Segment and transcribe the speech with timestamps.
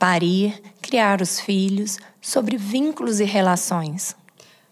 [0.00, 4.16] parir, criar os filhos, sobre vínculos e relações.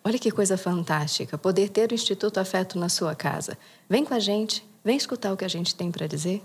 [0.03, 3.59] Olha que coisa fantástica poder ter o Instituto Afeto na sua casa.
[3.91, 6.43] Vem com a gente, vem escutar o que a gente tem para dizer.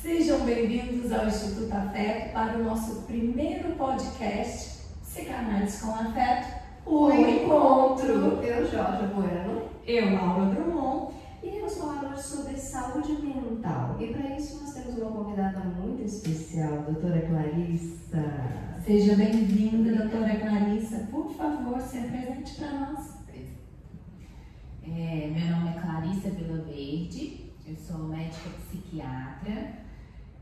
[0.00, 8.42] Sejam bem-vindos ao Instituto Afeto para o nosso primeiro podcast Psicanálise com Afeto o encontro.
[8.42, 9.62] Eu, Jorge Bueno.
[9.84, 11.14] Eu, Laura Drummond.
[11.42, 13.96] E iremos falar sobre saúde mental.
[14.00, 18.24] E para isso nós temos uma convidada muito especial, doutora Clarissa.
[18.84, 21.08] Seja bem-vinda, doutora Clarissa.
[21.10, 23.16] Por favor, se apresente para nós.
[24.88, 29.80] É, meu nome é Clarissa Vila Verde, eu sou médica psiquiatra,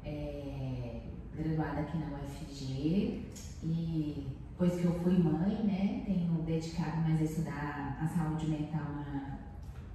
[0.05, 1.01] é,
[1.35, 3.23] graduada aqui na UFG
[3.63, 8.85] e Pois que eu fui mãe, né, tenho dedicado mais a estudar a saúde mental
[8.85, 9.39] na,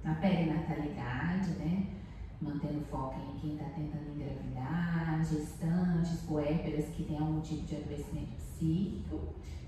[0.04, 1.86] na perinatalidade, né,
[2.42, 8.32] mantendo foco em quem está tentando engravidar, gestantes, puérperas que têm algum tipo de adoecimento
[8.36, 9.20] psíquico.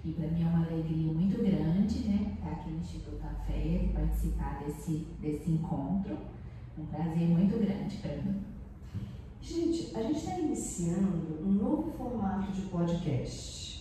[0.04, 4.62] E para mim é uma alegria muito grande, né, estar aqui no Instituto e participar
[4.62, 6.18] desse, desse encontro.
[6.78, 8.42] Um prazer muito grande para mim.
[9.40, 13.72] Gente, a gente está iniciando um novo formato de podcast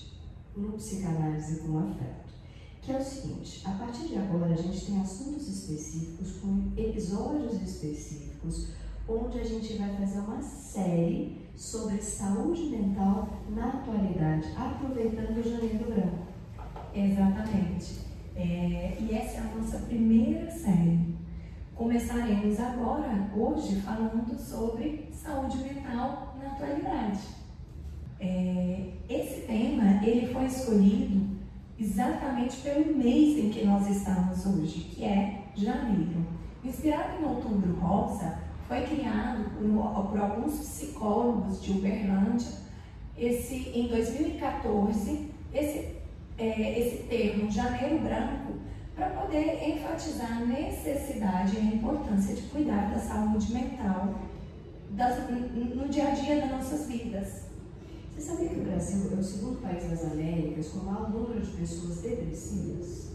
[0.55, 2.33] no Psicanálise com Afeto,
[2.81, 7.61] que é o seguinte: a partir de agora a gente tem assuntos específicos, com episódios
[7.61, 8.69] específicos,
[9.07, 15.91] onde a gente vai fazer uma série sobre saúde mental na atualidade, aproveitando o Janeiro
[15.91, 16.27] Branco.
[16.93, 18.01] Exatamente.
[18.35, 21.15] É, e essa é a nossa primeira série.
[21.75, 27.40] Começaremos agora, hoje, falando sobre saúde mental na atualidade.
[28.21, 31.31] É, esse tema ele foi escolhido
[31.79, 36.23] exatamente pelo mês em que nós estamos hoje, que é janeiro.
[36.63, 38.37] Inspirado em Outubro Rosa,
[38.67, 42.61] foi criado por, por alguns psicólogos de Uberlândia.
[43.17, 45.89] Esse, em 2014, esse,
[46.37, 48.53] é, esse termo Janeiro Branco,
[48.95, 54.13] para poder enfatizar a necessidade e a importância de cuidar da saúde mental
[54.91, 57.50] das, no dia a dia das nossas vidas.
[58.13, 61.41] Você sabia que o Brasil é o segundo país das Américas com o maior número
[61.41, 63.09] de pessoas depressivas?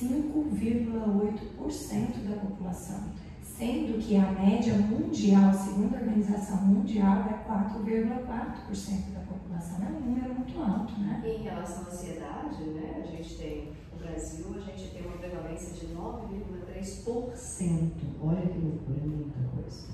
[0.00, 9.20] 5,8% da população, sendo que a média mundial, segundo a Organização Mundial, é 4,4% da
[9.20, 9.84] população.
[9.84, 11.22] É um número muito alto, né?
[11.24, 15.18] E em relação à ansiedade, né, a gente tem, no Brasil, a gente tem uma
[15.18, 17.92] prevalência de 9,3%.
[18.20, 19.86] Olha que loucura, muita coisa.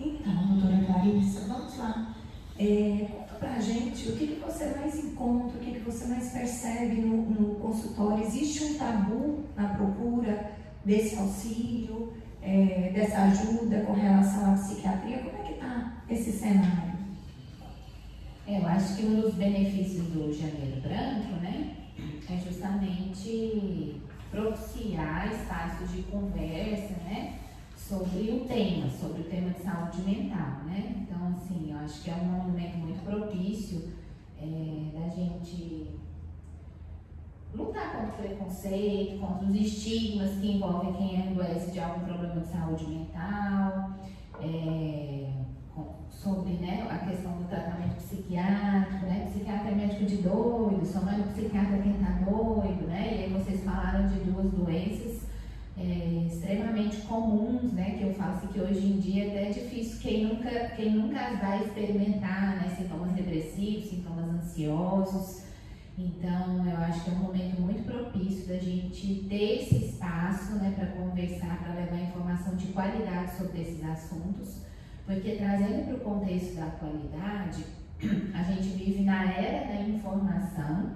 [0.00, 2.14] Então, doutora Clarissa, vamos lá.
[2.58, 6.32] É, conta pra gente o que, que você mais encontra, o que, que você mais
[6.32, 8.24] percebe no, no consultório.
[8.24, 10.52] Existe um tabu na procura
[10.84, 12.12] desse auxílio,
[12.42, 15.18] é, dessa ajuda com relação à psiquiatria?
[15.18, 16.94] Como é que está esse cenário?
[18.46, 21.76] É, eu acho que um dos benefícios do Janeiro Branco, né,
[22.28, 24.00] é justamente
[24.30, 27.38] propiciar espaços de conversa, né,
[27.88, 31.02] sobre o tema, sobre o tema de saúde mental, né?
[31.02, 33.90] Então, assim, eu acho que é um momento muito propício
[34.40, 35.90] é, da gente
[37.54, 42.46] lutar contra o preconceito, contra os estigmas que envolvem quem adoece de algum problema de
[42.46, 43.90] saúde mental,
[44.40, 45.30] é,
[46.08, 49.28] sobre né, a questão do tratamento psiquiátrico, né?
[49.30, 53.14] Psiquiatra é médico de doido, só não é psiquiatra quem tá doido, né?
[53.14, 55.13] E aí vocês falaram de duas doenças
[55.84, 60.24] é, extremamente comuns, né, que eu faço que hoje em dia até é difícil quem
[60.26, 65.44] nunca, quem nunca vai experimentar, né, sintomas depressivos, sintomas ansiosos.
[65.96, 70.72] Então, eu acho que é um momento muito propício da gente ter esse espaço, né,
[70.76, 74.62] para conversar, para levar informação de qualidade sobre esses assuntos,
[75.06, 77.64] porque trazendo para o contexto da atualidade,
[78.34, 80.94] a gente vive na era da informação,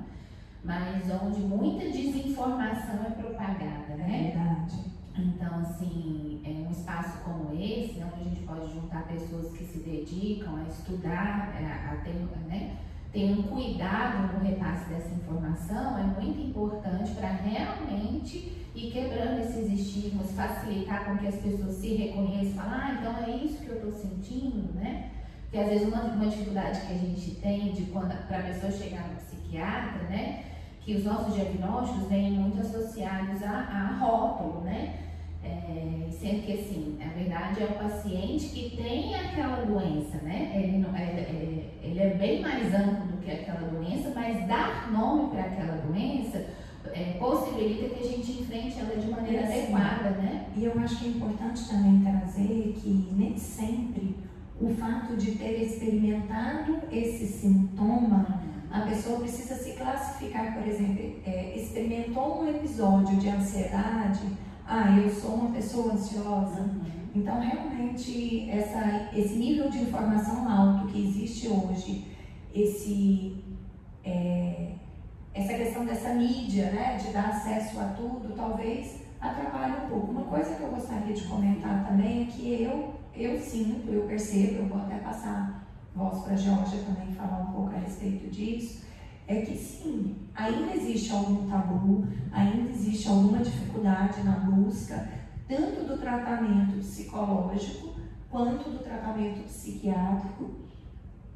[0.64, 4.32] mas onde muita desinformação é propagada, né?
[4.34, 4.99] Verdade.
[5.16, 9.78] Então, assim, é um espaço como esse, onde a gente pode juntar pessoas que se
[9.78, 12.14] dedicam a estudar, a, é, a ter,
[12.46, 12.76] né,
[13.12, 19.72] ter um cuidado no repasse dessa informação, é muito importante para mente e quebrando esses
[19.72, 23.76] estigmas, facilitar com que as pessoas se reconheçam, falar, ah, então é isso que eu
[23.76, 25.11] estou sentindo, né?
[25.43, 28.70] Porque às vezes uma, uma dificuldade que a gente tem de quando para a pessoa
[28.70, 30.44] chegar no psiquiatra, né?
[30.82, 34.94] Que os nossos diagnósticos vêm muito associados a, a rótulo, né?
[35.42, 40.52] É, sendo que assim, na verdade é o paciente que tem aquela doença, né?
[40.54, 44.90] Ele, não, é, é, ele é bem mais amplo do que aquela doença, mas dar
[44.90, 46.46] nome para aquela doença
[46.92, 50.46] é, possibilita que a gente enfrente ela de maneira adequada, né?
[50.56, 54.16] E eu acho que é importante também trazer que nem sempre
[54.60, 61.56] o fato de ter experimentado esse sintoma, a pessoa precisa se classificar, por exemplo, é,
[61.56, 64.20] experimentou um episódio de ansiedade,
[64.66, 66.60] ah, eu sou uma pessoa ansiosa.
[66.60, 67.08] Uhum.
[67.14, 72.06] Então, realmente, essa, esse nível de informação alto que existe hoje,
[72.54, 73.42] esse,
[74.04, 74.72] é,
[75.32, 80.12] essa questão dessa mídia, né, de dar acesso a tudo, talvez atrapalhe um pouco.
[80.12, 84.58] Uma coisa que eu gostaria de comentar também é que eu, eu sinto, eu percebo,
[84.58, 85.66] eu vou até passar
[85.98, 88.86] voz para a Georgia também falar um pouco a respeito disso,
[89.26, 95.08] é que sim, ainda existe algum tabu, ainda existe alguma dificuldade na busca,
[95.48, 97.96] tanto do tratamento psicológico
[98.30, 100.50] quanto do tratamento psiquiátrico,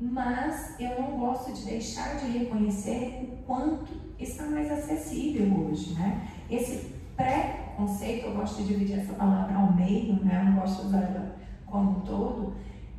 [0.00, 3.86] mas eu não gosto de deixar de reconhecer o quanto
[4.18, 6.28] está mais acessível hoje, né?
[6.48, 10.40] Esse pré-conceito, eu gosto de dividir essa palavra ao meio, né?
[10.40, 11.36] Eu não gosto de usar ela
[11.66, 12.54] como um todo,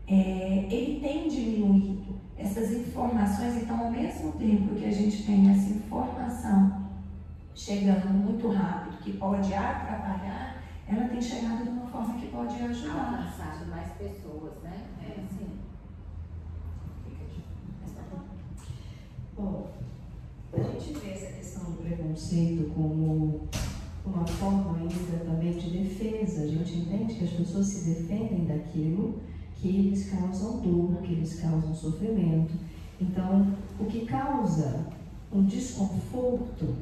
[0.07, 5.69] é, ele tem diminuído essas informações, então ao mesmo tempo que a gente tem essa
[5.69, 6.83] informação
[7.55, 13.17] chegando muito rápido, que pode atrapalhar, ela tem chegado de uma forma que pode ajudar.
[13.17, 14.83] Alcançado mais pessoas, né?
[15.01, 15.59] É assim.
[19.35, 19.71] Bom,
[20.53, 23.47] a gente vê essa questão do preconceito como
[24.05, 26.43] uma forma ainda também de defesa.
[26.43, 29.21] A gente entende que as pessoas se defendem daquilo
[29.67, 32.53] eles causam dor, que eles causam sofrimento.
[32.99, 33.47] Então,
[33.79, 34.85] o que causa
[35.31, 36.75] um desconforto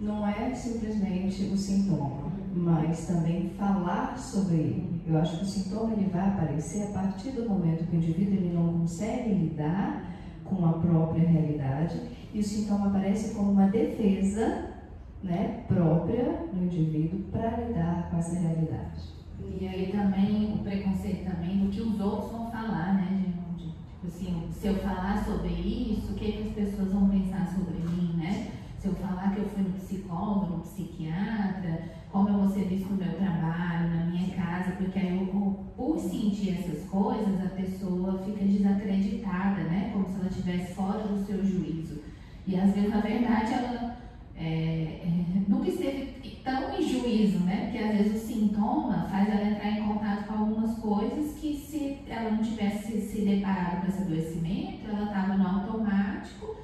[0.00, 5.00] não é simplesmente o sintoma, mas também falar sobre ele.
[5.06, 8.34] Eu acho que o sintoma ele vai aparecer a partir do momento que o indivíduo
[8.34, 10.14] ele não consegue lidar
[10.44, 12.00] com a própria realidade
[12.32, 14.74] e o sintoma aparece como uma defesa
[15.22, 19.15] né, própria do indivíduo para lidar com essa realidade.
[19.38, 23.34] E aí também o preconceito também do que os outros vão falar, né?
[23.56, 27.78] Tipo assim, se eu falar sobre isso, o que, que as pessoas vão pensar sobre
[27.78, 28.50] mim, né?
[28.78, 32.90] Se eu falar que eu fui no psicólogo, no psiquiatra, como eu vou ser visto
[32.90, 38.22] no meu trabalho, na minha casa, porque aí eu, por sentir essas coisas, a pessoa
[38.24, 39.90] fica desacreditada, né?
[39.92, 42.00] Como se ela estivesse fora do seu juízo.
[42.46, 43.95] E às vezes, na verdade, ela
[44.38, 45.08] é, é,
[45.48, 46.16] nunca esteve
[46.46, 47.64] tão em juízo, né?
[47.64, 51.98] Porque às vezes o sintoma faz ela entrar em contato com algumas coisas que se
[52.08, 56.56] ela não tivesse se deparado com esse adoecimento, ela estava no automático,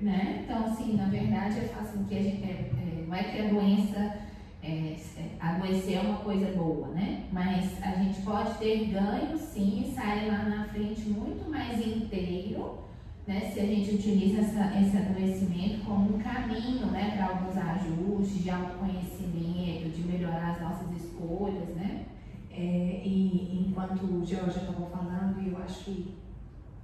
[0.00, 0.44] né?
[0.44, 3.48] Então, assim, na verdade, é fácil que a gente, é, é, não é que a
[3.48, 4.16] doença,
[4.62, 7.24] é, é, adoecer é uma coisa boa, né?
[7.32, 12.81] Mas a gente pode ter ganho, sim, e sair lá na frente muito mais inteiro
[13.26, 18.42] né, se a gente utiliza essa, esse adoecimento como um caminho né, para alguns ajustes
[18.42, 22.06] de autoconhecimento, de melhorar as nossas escolhas, né?
[22.50, 26.14] É, e enquanto o Georgia estava falando, eu acho que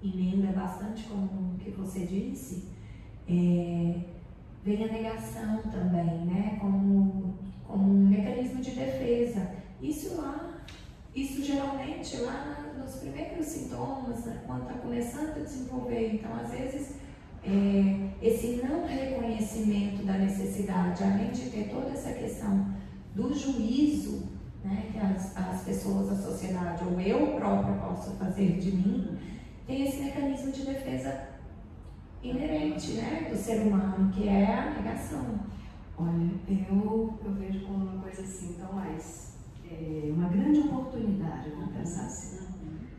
[0.03, 2.69] emenda bastante com o que você disse,
[3.29, 4.01] é,
[4.65, 6.57] vem a negação também, né?
[6.61, 7.35] Como,
[7.67, 9.51] como um mecanismo de defesa.
[9.83, 10.59] Isso lá
[11.15, 16.15] isso geralmente lá nos primeiros sintomas, né, quando está começando a desenvolver.
[16.15, 16.97] Então, às vezes,
[17.45, 22.67] é, esse não reconhecimento da necessidade, além de ter toda essa questão
[23.15, 24.29] do juízo
[24.65, 29.19] né, que as, as pessoas, a sociedade ou eu própria posso fazer de mim,
[29.67, 31.29] tem esse mecanismo de defesa
[32.23, 35.41] inerente né, do ser humano, que é a negação.
[35.97, 39.37] Olha, eu, eu vejo como uma coisa assim tão mais
[39.71, 42.48] é, uma grande oportunidade, vamos pensar assim.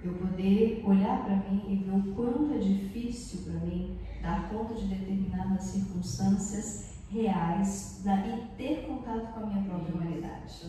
[0.03, 4.73] Eu poder olhar para mim e ver o quanto é difícil para mim dar conta
[4.73, 10.67] de determinadas circunstâncias reais da, e ter contato com a minha própria humanidade.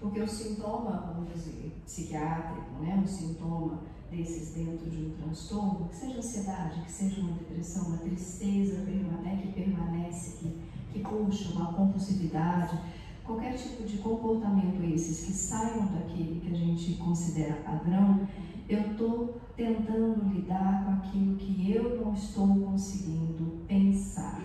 [0.00, 5.96] Porque o sintoma, vamos dizer, psiquiátrico, né, um sintoma desses dentro de um transtorno, que
[5.96, 10.60] seja ansiedade, que seja uma depressão, uma tristeza permane que permanece, que,
[10.92, 12.78] que puxa, uma compulsividade,
[13.24, 18.28] qualquer tipo de comportamento esses que saiam daquele que a gente considera padrão,
[18.68, 24.42] eu estou tentando lidar com aquilo que eu não estou conseguindo pensar.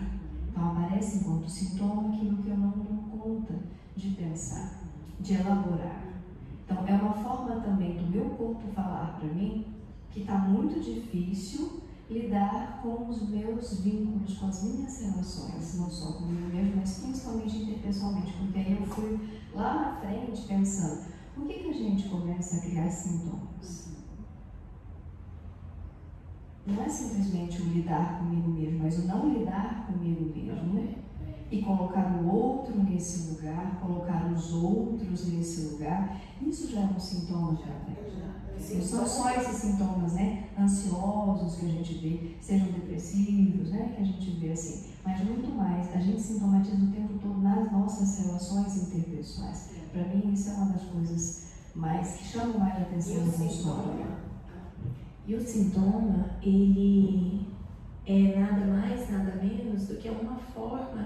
[0.50, 3.54] Então aparece enquanto sintoma aquilo que eu não dou conta.
[3.96, 4.80] de pensar,
[5.20, 6.02] de elaborar.
[6.64, 9.66] Então, é uma forma também do meu corpo falar para mim
[10.12, 16.14] que está muito difícil lidar com os meus vínculos, com as minhas relações, não só
[16.14, 19.20] comigo mesmo, mas principalmente interpessoalmente, porque aí eu fui
[19.54, 23.99] lá na frente pensando, por que, que a gente começa a criar sintomas?
[26.70, 31.00] Não é simplesmente o lidar comigo mesmo, mas o não lidar comigo mesmo
[31.52, 37.00] e colocar o outro nesse lugar, colocar os outros nesse lugar, isso já é um
[37.00, 37.74] sintoma já.
[38.60, 40.50] Sim, são só esses sintomas, né?
[40.60, 43.94] Ansiosos que a gente vê, sejam depressivos, né?
[43.96, 44.90] Que a gente vê assim.
[45.04, 49.70] Mas muito mais, a gente sintomatiza o tempo todo nas nossas relações interpessoais.
[49.92, 54.29] Para mim, isso é uma das coisas mais que chamam mais a atenção do consultório.
[55.30, 57.46] E o sintoma, ele
[58.04, 61.06] é nada mais, nada menos do que uma forma,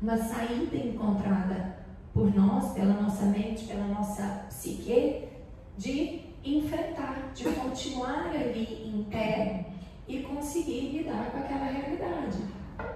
[0.00, 1.78] uma saída encontrada
[2.12, 5.24] por nós, pela nossa mente, pela nossa psique,
[5.76, 9.66] de enfrentar, de continuar ali em pé
[10.06, 12.38] e conseguir lidar com aquela realidade,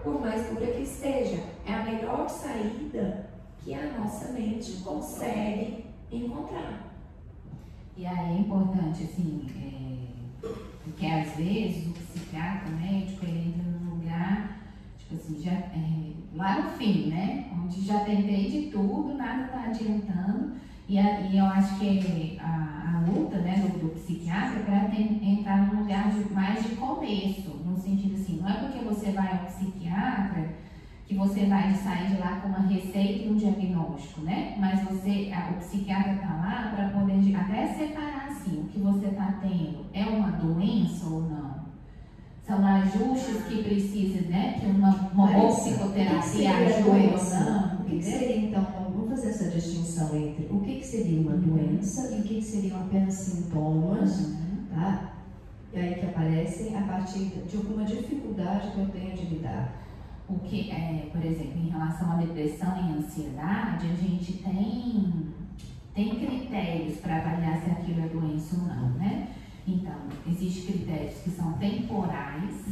[0.04, 1.42] por mais dura que esteja.
[1.66, 3.28] É a melhor saída
[3.64, 6.94] que a nossa mente consegue encontrar.
[7.96, 9.87] E aí é importante, assim, é,
[10.88, 14.58] porque às vezes o psiquiatra, médico, ele entra num lugar,
[14.98, 17.46] tipo assim, já, é, lá no fim, né?
[17.52, 20.56] Onde já tentei de tudo, nada está adiantando.
[20.88, 25.00] E, a, e eu acho que a, a luta né, do, do psiquiatra é para
[25.00, 29.32] entrar num lugar de, mais de começo, no sentido assim, não é porque você vai
[29.32, 30.48] ao psiquiatra
[31.06, 34.54] que você vai sair de lá com uma receita e um diagnóstico, né?
[34.58, 39.06] Mas você, a, o psiquiatra está lá para poder até separar assim, o que você
[39.06, 41.68] está tendo é uma doença ou não.
[42.46, 44.58] São ajustes que precisam, né?
[44.58, 47.80] Que uma, uma boa psicoterapia ajuda ou não.
[47.80, 48.78] O que seria então
[49.18, 52.80] fazer essa distinção entre o que, que seria uma doença e o que, que seriam
[52.80, 54.66] apenas sintomas, uhum.
[54.70, 55.12] tá?
[55.72, 59.72] E aí que aparecem a partir de alguma dificuldade que eu tenho de lidar.
[60.28, 65.34] O que, é, por exemplo, em relação à depressão e ansiedade, a gente tem,
[65.98, 69.30] tem critérios para avaliar se aquilo é doença ou não, né?
[69.66, 69.96] Então,
[70.28, 72.66] existem critérios que são temporais,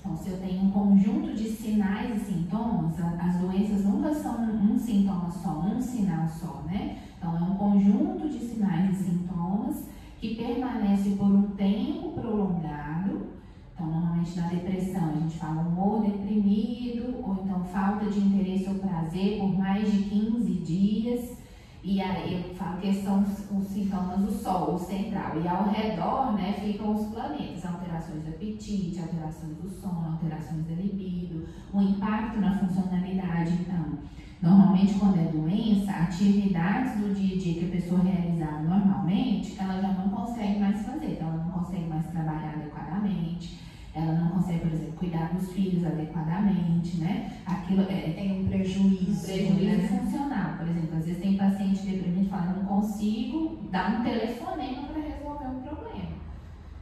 [0.00, 4.76] então, se eu tenho um conjunto de sinais e sintomas, as doenças nunca são um
[4.76, 6.98] sintoma só, um sinal só, né?
[7.16, 9.86] Então, é um conjunto de sinais e sintomas
[10.18, 13.28] que permanece por um tempo prolongado.
[13.72, 18.74] Então, normalmente na depressão a gente fala humor deprimido, ou então falta de interesse ou
[18.74, 21.41] prazer por mais de 15 dias.
[21.84, 25.40] E aí eu falo que são os sintomas do Sol, o central.
[25.42, 30.74] E ao redor, né, ficam os planetas, alterações do apetite, alterações do sono, alterações da
[30.74, 33.54] libido, o impacto na funcionalidade.
[33.54, 33.98] Então,
[34.40, 39.80] normalmente quando é doença, atividades do dia a dia que a pessoa realizava normalmente, ela
[39.80, 43.62] já não consegue mais fazer, então ela não consegue mais trabalhar adequadamente
[43.94, 47.32] ela não consegue, por exemplo, cuidar dos filhos adequadamente, né?
[47.46, 49.10] Aquilo é, tem um prejuízo.
[49.10, 49.88] Um prejuízo né?
[49.88, 50.56] funcional.
[50.58, 55.02] Por exemplo, às vezes tem paciente deprimido que fala, não consigo dar um telefonema para
[55.02, 56.12] resolver um problema.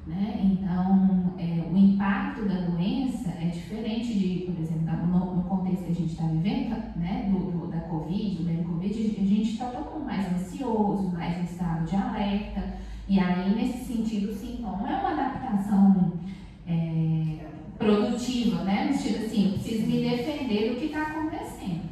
[0.07, 0.41] Né?
[0.43, 5.93] Então, é, o impacto da doença é diferente de, por exemplo, no, no contexto que
[5.93, 9.67] a gente está vivendo, né, do, do, da Covid, do bem Covid, a gente está
[9.67, 14.89] todo mundo mais ansioso, mais em estado de alerta, e aí, nesse sentido, o sintoma
[14.89, 16.13] é uma adaptação
[16.67, 17.20] é,
[17.81, 18.89] produtiva, né?
[18.91, 21.89] No sentido assim, eu preciso me defender do que está acontecendo.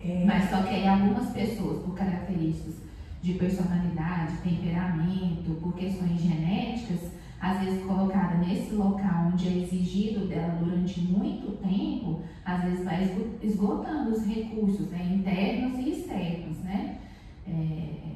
[0.00, 0.24] É.
[0.26, 2.74] Mas só que aí algumas pessoas, por características
[3.22, 10.58] de personalidade, temperamento, por questões genéticas, às vezes colocada nesse local onde é exigido dela
[10.60, 13.08] durante muito tempo, às vezes vai
[13.42, 16.98] esgotando os recursos né, internos e externos, né?
[17.46, 18.13] É,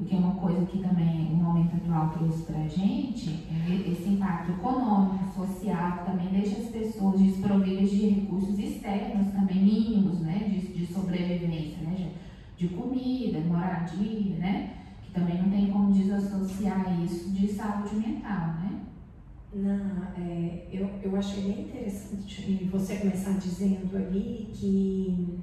[0.00, 4.52] porque uma coisa que também o momento atual trouxe para a gente é esse impacto
[4.52, 10.86] econômico, social, também deixa as pessoas desprovidas de recursos externos, também mínimos, né, de, de
[10.90, 12.12] sobrevivência, né,
[12.56, 14.70] de comida, moradia, né,
[15.02, 18.80] que também não tem como desassociar isso de saúde mental, né.
[19.52, 25.40] Não, é, eu, eu achei bem interessante você começar dizendo ali que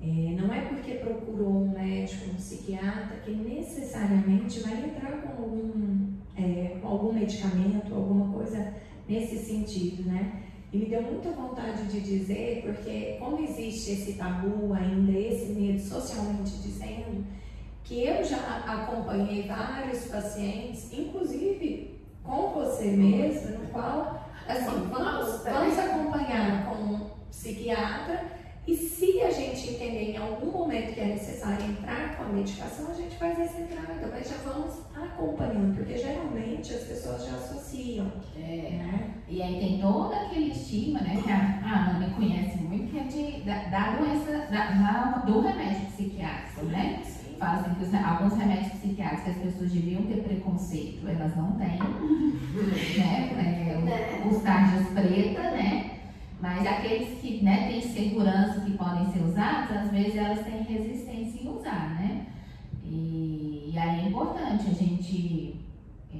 [0.00, 6.12] é, não é porque procurou um médico, um psiquiatra, que necessariamente vai entrar com algum,
[6.36, 8.74] é, algum medicamento, alguma coisa
[9.08, 10.42] nesse sentido, né?
[10.72, 15.80] E me deu muita vontade de dizer, porque como existe esse tabu ainda, esse medo
[15.80, 17.24] socialmente dizendo,
[17.82, 25.78] que eu já acompanhei vários pacientes, inclusive com você mesmo, no qual, assim, vamos, vamos
[25.78, 28.37] acompanhar com um psiquiatra
[28.68, 32.90] e se a gente entender em algum momento que é necessário entrar com a medicação,
[32.90, 38.12] a gente faz essa entrada, mas já vamos acompanhando, porque geralmente as pessoas já associam.
[38.36, 38.42] É,
[38.76, 39.14] né?
[39.26, 43.04] E aí tem todo aquele estigma, né, que a, a Ana conhece muito, que é
[43.04, 47.02] de, da, da doença, da, da, do remédio psiquiátrico, né?
[47.38, 51.78] Fazem que alguns remédios psiquiátricos que as pessoas deviam ter preconceito, elas não têm,
[52.98, 53.72] né?
[53.88, 55.97] É, os tarjas preta, né?
[56.40, 61.42] Mas aqueles que né, têm segurança que podem ser usados, às vezes elas têm resistência
[61.42, 62.26] em usar, né?
[62.84, 65.56] E, e aí é importante a gente
[66.14, 66.18] é,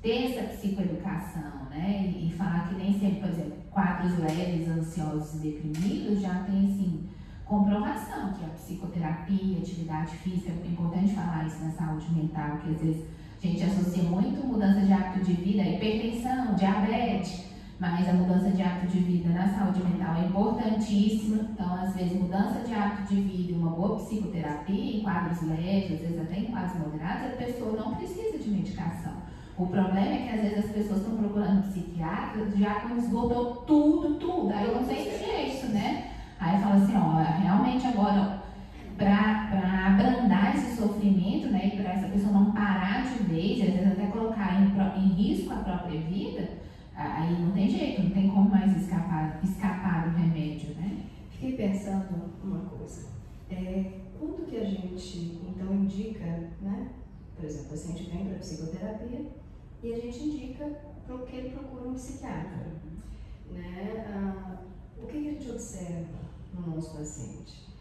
[0.00, 2.10] ter essa psicoeducação, né?
[2.16, 6.72] E, e, falar que nem sempre, por exemplo, quadros leves, ansiosos e deprimidos já tem,
[6.72, 7.06] assim,
[7.44, 12.80] comprovação que a psicoterapia, atividade física, é importante falar isso na saúde mental, que às
[12.80, 13.04] vezes
[13.42, 17.51] a gente associa muito mudança de hábito de vida, hipertensão, diabetes,
[17.82, 21.48] mas a mudança de hábito de vida na saúde mental é importantíssima.
[21.50, 25.94] Então, às vezes, mudança de hábito de vida e uma boa psicoterapia, em quadros leves,
[25.94, 29.14] às vezes até em quadros moderados, a pessoa não precisa de medicação.
[29.58, 34.14] O problema é que às vezes as pessoas estão procurando psiquiatra já quando esgotou tudo,
[34.14, 34.52] tudo.
[34.52, 36.12] Aí não tem jeito, né?
[36.38, 38.42] Aí fala assim, ó, realmente agora
[38.96, 43.92] para abrandar esse sofrimento, né, e para essa pessoa não parar de vez, às vezes
[43.92, 46.61] até colocar em, em risco a própria vida,
[46.94, 51.06] Aí não tem jeito, não tem como mais escapar, escapar do remédio, né?
[51.30, 53.08] Fiquei pensando uma coisa.
[53.50, 56.24] É, quando que a gente, então, indica,
[56.60, 56.90] né?
[57.34, 59.26] Por exemplo, o paciente vem para psicoterapia
[59.82, 60.64] e a gente indica
[61.06, 62.72] para que ele procure um psiquiatra.
[63.50, 64.06] Né?
[64.08, 64.62] Ah,
[64.96, 66.20] o que, que a gente observa
[66.54, 67.71] no nosso paciente?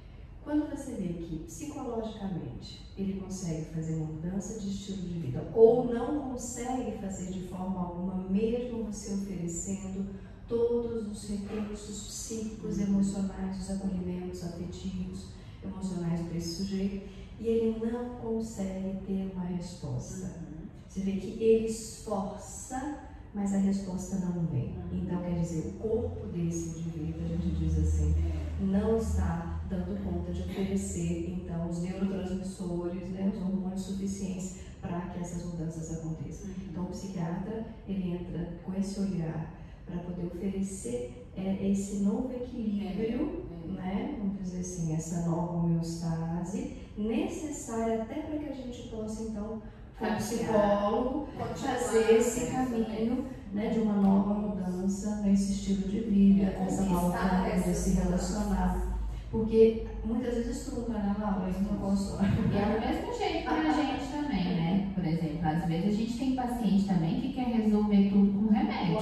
[0.43, 5.85] Quando você vê que psicologicamente ele consegue fazer uma mudança de estilo de vida ou
[5.85, 10.09] não consegue fazer de forma alguma, mesmo você oferecendo
[10.47, 15.27] todos os recursos psíquicos, emocionais, os acolhimentos afetivos,
[15.63, 17.07] emocionais para esse sujeito,
[17.39, 20.25] e ele não consegue ter uma resposta.
[20.25, 20.67] Uhum.
[20.87, 22.99] Você vê que ele esforça,
[23.33, 24.75] mas a resposta não vem.
[24.91, 28.13] Então, quer dizer, o corpo desse indivíduo, a gente diz assim,
[28.59, 35.19] não está dando conta de oferecer, então, os neurotransmissores, né, os hormônios suficientes para que
[35.21, 36.47] essas mudanças aconteçam.
[36.47, 36.55] Uhum.
[36.69, 39.53] Então, o psiquiatra, ele entra com esse olhar
[39.85, 43.71] para poder oferecer é, esse novo equilíbrio, é, é.
[43.71, 49.61] né, vamos dizer assim, essa nova homeostase, necessária até para que a gente possa, então,
[49.97, 56.65] como psicólogo, fazer esse caminho né, de uma nova mudança nesse estilo de vida, é,
[56.67, 58.90] essa nova forma de se relacionar.
[59.31, 61.49] Porque muitas vezes trunca, né, Laura?
[61.49, 62.17] Isso não posso.
[62.21, 64.91] E é do mesmo jeito para a gente também, né?
[64.93, 68.97] Por exemplo, às vezes a gente tem paciente também que quer resolver tudo com remédio.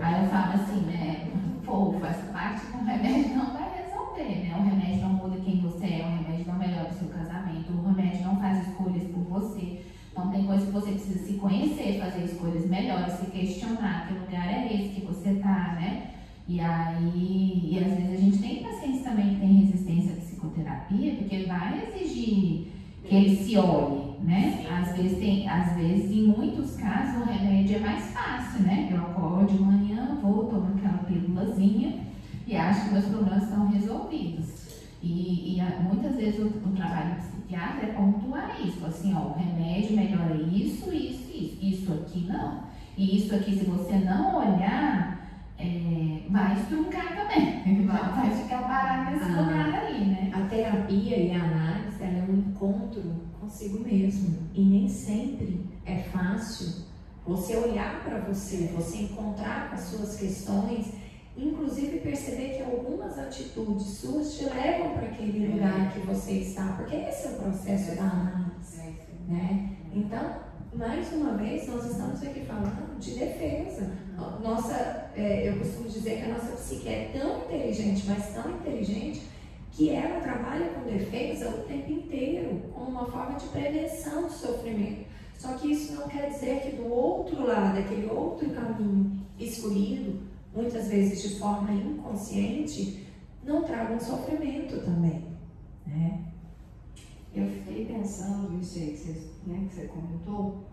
[0.00, 1.28] Aí eu falo assim, né?
[1.66, 4.56] Pô, faz parte com remédio não vai resolver, né?
[4.56, 7.88] O remédio não muda quem você é, o remédio não melhora o seu casamento, o
[7.88, 9.82] remédio não faz escolhas por você.
[10.12, 14.48] Então tem coisas que você precisa se conhecer, fazer escolhas melhores, se questionar que lugar
[14.48, 16.09] é esse que você tá, né?
[16.50, 21.14] E aí, e às vezes a gente tem pacientes também que têm resistência à psicoterapia,
[21.14, 22.66] porque vai exigir
[23.04, 24.66] que ele se olhe, né?
[24.68, 28.88] Às vezes, tem, às vezes, em muitos casos, o remédio é mais fácil, né?
[28.90, 32.00] Eu acordo de manhã, vou, tomo aquela pílulazinha
[32.48, 34.82] e acho que meus problemas estão resolvidos.
[35.00, 39.94] E, e muitas vezes o, o trabalho psiquiatra é pontuar isso, assim, ó, o remédio
[39.94, 42.64] melhora isso, isso, isso, isso aqui não.
[42.98, 45.19] E isso aqui, se você não olhar,
[45.60, 47.60] é, vai estruncar também.
[47.86, 50.30] Vai, vai ficar parado nesse ah, lugar aí, né?
[50.34, 53.02] A terapia e a análise é um encontro
[53.38, 54.48] consigo mesmo.
[54.54, 56.84] E nem sempre é fácil
[57.26, 60.92] você olhar para você, você encontrar com as suas questões,
[61.36, 65.48] inclusive perceber que algumas atitudes suas te levam para aquele é.
[65.48, 68.80] lugar que você está, porque esse é o processo da análise.
[68.80, 69.76] É né?
[69.92, 70.36] Então,
[70.74, 73.90] mais uma vez, nós estamos aqui falando de defesa.
[74.42, 79.22] Nossa, é, eu costumo dizer que a nossa psique é tão inteligente, mas tão inteligente,
[79.72, 85.06] que ela trabalha com defesa o tempo inteiro, como uma forma de prevenção do sofrimento.
[85.38, 90.20] Só que isso não quer dizer que do outro lado, aquele outro caminho escolhido,
[90.54, 93.06] muitas vezes de forma inconsciente,
[93.42, 95.24] não traga um sofrimento também.
[95.86, 96.20] Né?
[97.34, 100.64] Eu fiquei pensando, isso aí que você, né, que você comentou,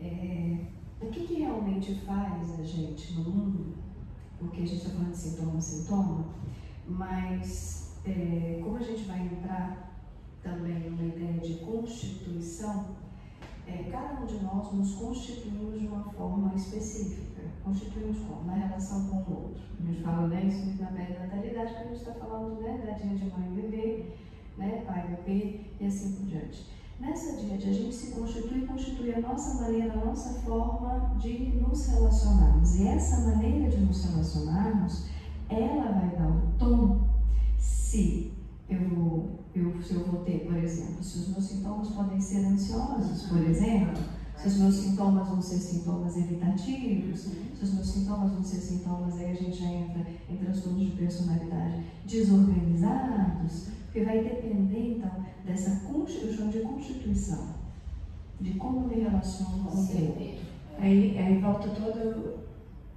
[0.00, 0.56] é,
[1.02, 3.74] o que, que realmente faz a gente no mundo,
[4.38, 6.24] porque a gente está falando de sintoma sintoma,
[6.86, 9.92] mas é, como a gente vai entrar
[10.42, 12.96] também numa ideia de constituição,
[13.66, 17.42] é, cada um de nós nos constituímos de uma forma específica.
[17.64, 18.44] constituímos como?
[18.44, 19.62] Na relação com o outro.
[19.80, 22.92] A gente fala né, isso muito na perinatalidade, que a gente está falando né, da
[22.92, 24.06] dia de mãe e bebê,
[24.56, 26.66] né, pai e bebê e assim por diante.
[27.02, 31.48] Nessa dia a gente se constitui e constitui a nossa maneira, a nossa forma de
[31.60, 32.76] nos relacionarmos.
[32.76, 35.06] E essa maneira de nos relacionarmos,
[35.48, 37.00] ela vai dar o tom
[37.58, 38.30] se
[38.68, 42.44] eu vou, eu, se eu vou ter, por exemplo, se os meus sintomas podem ser
[42.44, 44.00] ansiosos, por exemplo,
[44.36, 49.16] se os meus sintomas vão ser sintomas evitativos, se os meus sintomas vão ser sintomas,
[49.16, 55.86] aí a gente já entra em transtornos de personalidade desorganizados, porque vai depender, então, dessa
[55.86, 57.54] constituição de constituição,
[58.40, 60.46] de como me relaciono com o outro.
[60.78, 62.40] Aí, aí volta todo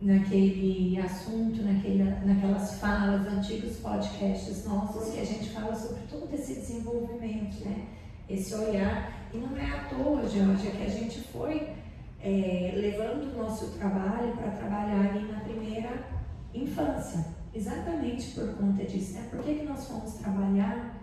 [0.02, 6.54] naquele assunto, naquele, naquelas falas, antigos podcasts nossos, que a gente fala sobre todo esse
[6.54, 7.88] desenvolvimento, né?
[8.30, 9.28] Esse olhar.
[9.34, 11.74] E não é à toa, Georgia, que a gente foi
[12.22, 16.06] é, levando o nosso trabalho para trabalhar ali na primeira
[16.54, 17.35] infância.
[17.56, 19.30] Exatamente por conta disso, né?
[19.32, 20.94] Por que, que nós fomos trabalhar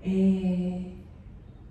[0.00, 0.92] é,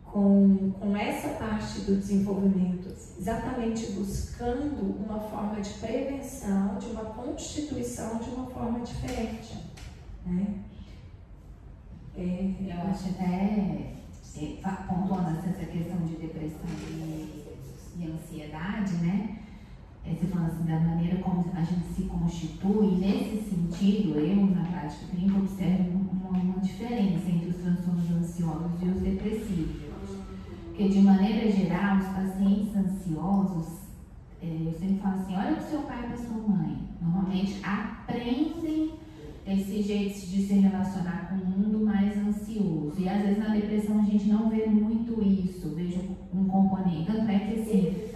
[0.04, 2.94] com, com essa parte do desenvolvimento?
[3.18, 9.58] Exatamente buscando uma forma de prevenção, de uma constituição de uma forma diferente.
[10.26, 10.66] Né?
[12.18, 13.96] É, eu acho até, é,
[14.86, 17.46] pontuando essa questão de depressão e,
[17.98, 19.45] e ansiedade, né?
[20.08, 25.08] Você fala assim, da maneira como a gente se constitui, nesse sentido, eu, na prática
[25.08, 29.86] clínica, observo uma, uma diferença entre os transtornos ansiosos e os depressivos.
[30.68, 33.86] Porque, de maneira geral, os pacientes ansiosos,
[34.42, 36.78] é, eu sempre falo assim: olha para o seu pai e para sua mãe.
[37.02, 38.94] Normalmente aprendem
[39.48, 42.94] esse jeito de se relacionar com o mundo mais ansioso.
[43.00, 45.74] E às vezes na depressão a gente não vê muito isso.
[45.76, 46.02] Vejo
[46.34, 47.06] um componente.
[47.06, 48.15] Tanto é que assim.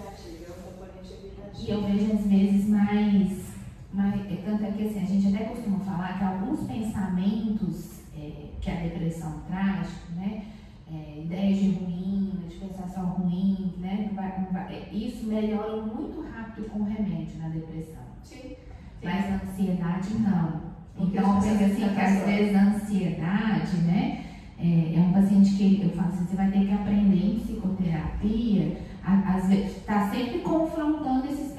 [1.70, 3.54] E eu vejo às vezes mais,
[3.94, 4.22] mais.
[4.22, 8.72] É, tanto é que assim, a gente até costuma falar que alguns pensamentos é, que
[8.72, 10.46] a depressão traz, né?
[10.92, 14.10] É, ideias de ruim, de pensação ruim, né?
[14.16, 18.02] Vai, vai, é, isso melhora muito rápido com o remédio na depressão.
[18.24, 18.56] Sim.
[19.04, 20.62] Mas a ansiedade não.
[20.98, 24.26] Então, eu penso assim que às vezes a ansiedade, né?
[24.58, 28.90] É, é um paciente que eu falo assim, você vai ter que aprender em psicoterapia
[29.04, 31.54] às vezes, está sempre confrontando esses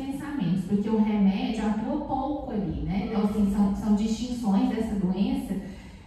[0.69, 3.09] porque o remédio atua pouco ali, né?
[3.09, 5.55] Então, assim, são, são distinções dessa doença,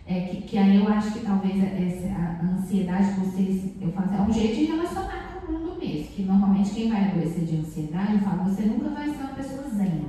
[0.05, 4.17] é, que, que aí eu acho que talvez essa, a ansiedade, vocês, eu falo assim,
[4.17, 7.57] é um jeito de relacionar com o mundo mesmo, que normalmente quem vai adoecer de
[7.57, 10.05] ansiedade, eu falo, você nunca vai ser uma pessoa zen,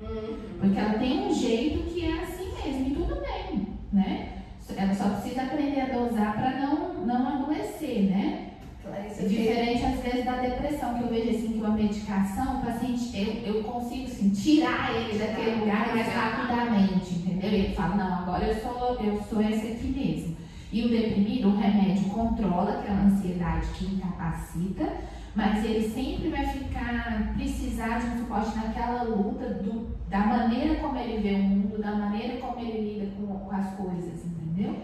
[0.00, 0.36] uhum.
[0.60, 4.28] porque ela tem um jeito que é assim mesmo, e tudo bem, né?
[4.74, 8.51] Ela só precisa aprender a dosar para não, não adoecer, né?
[8.94, 13.10] É diferente às vezes da depressão, que eu vejo assim que uma medicação, o paciente,
[13.16, 17.50] eu, eu consigo assim, tirar ele daquele lugar mais rapidamente, entendeu?
[17.50, 20.36] E ele fala, não, agora eu sou, eu sou esse aqui mesmo.
[20.72, 24.90] E o deprimido, o remédio controla aquela ansiedade que incapacita,
[25.34, 30.98] mas ele sempre vai ficar, precisar de um suporte naquela luta do, da maneira como
[30.98, 34.76] ele vê o mundo, da maneira como ele lida com, com as coisas, entendeu?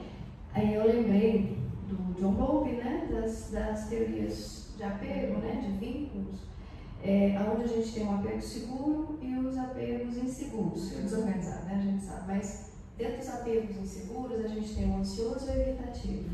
[0.55, 1.59] Aí eu lembrei
[2.19, 6.41] John Bowlby, né, das, das teorias de apego, né, de vínculos,
[7.03, 11.91] é, onde a gente tem um apego seguro e os apegos inseguros, desorganizados, né, a
[11.91, 16.31] gente sabe, mas dentro dos apegos inseguros a gente tem o ansioso e o evitativo,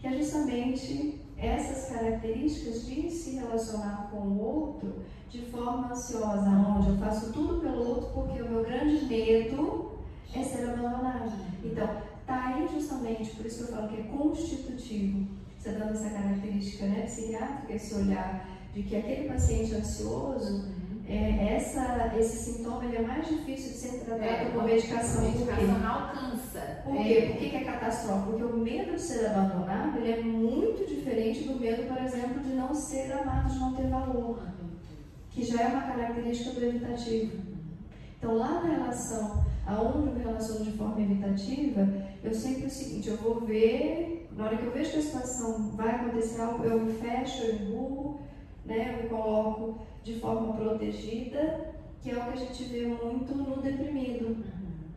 [0.00, 6.88] que é justamente essas características de se relacionar com o outro de forma ansiosa, onde
[6.90, 9.98] eu faço tudo pelo outro porque o meu grande medo
[10.34, 11.32] é ser abandonado.
[11.64, 11.88] Então,
[12.28, 15.26] está aí justamente, por isso que eu falo que é constitutivo,
[15.58, 21.02] você dando essa característica né, psiquiátrica, esse olhar de que aquele paciente ansioso, uhum.
[21.08, 25.24] é, essa, esse sintoma ele é mais difícil de ser tratado é, com medicação.
[25.24, 26.82] A medicação não alcança.
[26.84, 27.12] Por quê?
[27.14, 27.26] É.
[27.28, 28.30] Por que, que é catastrófico?
[28.30, 32.50] Porque o medo de ser abandonado ele é muito diferente do medo, por exemplo, de
[32.50, 34.42] não ser amado, de não ter valor,
[35.30, 37.38] que já é uma característica do evitativo.
[38.18, 41.86] Então, lá na relação aonde eu me relaciono de forma evitativa,
[42.24, 45.70] eu sempre o seguinte, eu vou ver, na hora que eu vejo que a situação
[45.76, 48.20] vai acontecer algo, eu me fecho, eu empurro,
[48.64, 53.34] né, eu me coloco de forma protegida, que é o que a gente vê muito
[53.34, 54.36] no deprimido.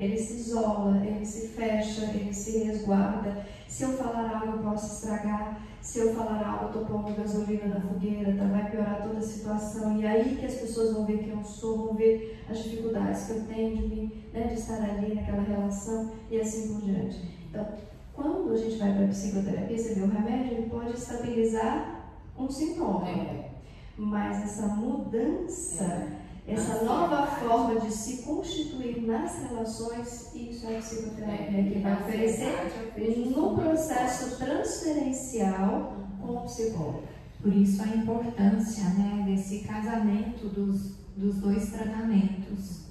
[0.01, 3.45] Ele se isola, ele se fecha, ele se resguarda.
[3.67, 5.61] Se eu falar algo, eu posso estragar.
[5.79, 8.45] Se eu falar algo, eu estou pondo gasolina na fogueira, tá?
[8.45, 10.01] vai piorar toda a situação.
[10.01, 13.31] E aí que as pessoas vão ver quem eu sou, vão ver as dificuldades que
[13.31, 17.21] eu tenho de, mim, né, de estar ali naquela relação e assim por diante.
[17.47, 17.67] Então,
[18.15, 22.49] quando a gente vai para a psicoterapia, você vê o remédio, ele pode estabilizar um
[22.49, 23.07] sintoma.
[23.07, 23.51] É.
[23.97, 26.07] Mas essa mudança.
[26.51, 31.79] É essa nova forma de se constituir nas relações, isso é a psicoterapia É, que
[31.79, 37.03] vai oferecer no processo transferencial com o psicólogo.
[37.41, 42.81] Por isso a importância né, desse casamento dos, dos dois tratamentos.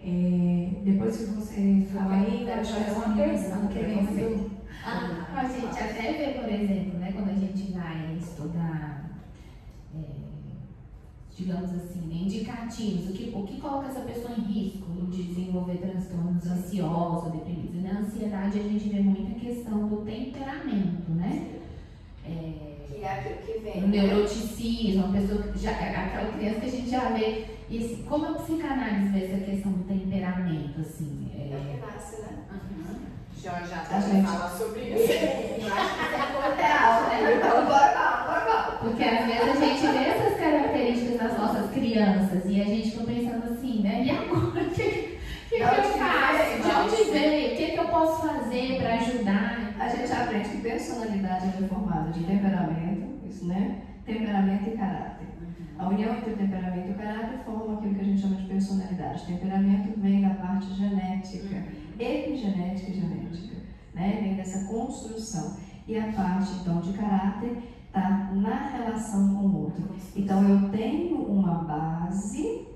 [0.00, 4.50] É, depois que você fala fazer que uma as meninas pergunta estão pra querendo.
[4.84, 9.10] Ah, a gente até vê, por exemplo, né, quando a gente vai estudar,
[9.94, 10.21] é,
[11.36, 15.78] digamos assim, né, indicativos, o que, o que coloca essa pessoa em risco de desenvolver
[15.78, 17.74] transtornos ansiosos, deprimidos.
[17.74, 21.48] E na ansiedade a gente vê muita questão do temperamento, né?
[22.24, 22.52] É,
[22.88, 23.84] Que é aquilo que vem.
[23.84, 27.46] o neuroticismo, uma pessoa que já, aquela criança que a gente já vê.
[27.68, 31.30] E assim, como a psicanálise vê essa questão do temperamento, assim?
[31.34, 32.38] É É, que nasce, né?
[33.42, 35.12] Já já A também gente- fala sobre isso.
[35.12, 37.36] Eu acho que é colateral, né?
[37.36, 38.78] Então, bora bora lá.
[38.80, 40.81] Porque às vezes a gente vê essas características
[42.02, 44.04] crianças e a gente fica pensando assim, né?
[44.04, 44.62] E agora?
[45.52, 46.62] O que, que, eu faço?
[46.62, 47.52] De onde veio?
[47.52, 49.74] O que, que eu posso fazer para ajudar?
[49.78, 53.82] A gente aprende que personalidade é formada de temperamento, isso né?
[54.06, 55.26] Temperamento e caráter.
[55.78, 58.46] A união entre o temperamento e o caráter forma aquilo que a gente chama de
[58.46, 59.26] personalidade.
[59.26, 61.64] Temperamento vem da parte genética,
[61.98, 63.56] epigenética e genética,
[63.94, 64.20] né?
[64.22, 65.58] Vem dessa construção.
[65.86, 67.58] E a parte, então, de caráter
[67.92, 69.84] está na relação com o outro.
[70.16, 72.66] Então, eu tenho uma base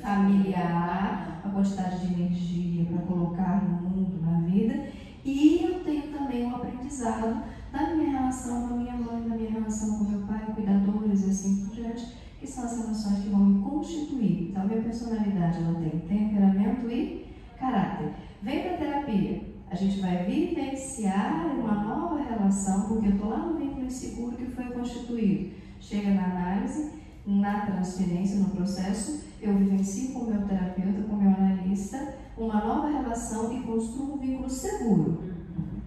[0.00, 4.86] familiar, a quantidade de energia para colocar no mundo, na vida,
[5.24, 9.50] e eu tenho também um aprendizado da minha relação com a minha mãe, da minha
[9.50, 12.06] relação com meu pai, cuidadores e assim por diante,
[12.38, 14.50] que são as relações que vão me constituir.
[14.50, 17.26] Então, minha personalidade ela tem temperamento e
[17.58, 18.12] caráter.
[18.40, 23.38] Vem para a terapia, a gente vai vivenciar uma nova relação, porque eu estou lá
[23.38, 25.54] no vínculo inseguro que foi constituído.
[25.80, 26.92] Chega na análise,
[27.26, 32.64] na transferência, no processo, eu vivencio com o meu terapeuta, com o meu analista, uma
[32.64, 35.22] nova relação e construo um vínculo seguro,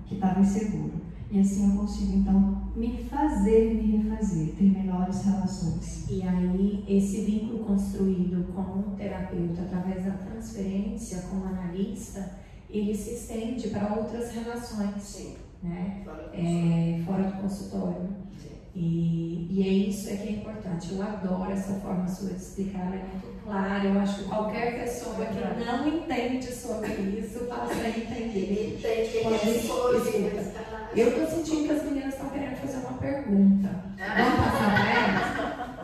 [0.06, 1.00] que estava inseguro.
[1.32, 6.10] E assim eu consigo, então, me fazer me refazer, ter melhores relações.
[6.10, 12.39] E aí, esse vínculo construído com o terapeuta através da transferência com o analista,
[12.70, 15.36] ele se estende para outras relações, Sim.
[15.64, 16.02] né?
[16.06, 18.10] Fora do É, fora do consultório.
[18.42, 18.50] Sim.
[18.76, 20.94] E, e é isso é que é importante.
[20.94, 23.84] Eu adoro essa forma sua de explicar, ela é muito clara.
[23.84, 28.78] Eu acho que qualquer pessoa que não entende sobre isso passa a entender.
[28.80, 30.28] E que Pode- ter psicologia.
[30.28, 30.70] escuta.
[30.96, 33.70] Eu tô sentindo que as meninas estão querendo fazer uma pergunta.
[33.98, 35.80] Vamos passar para elas?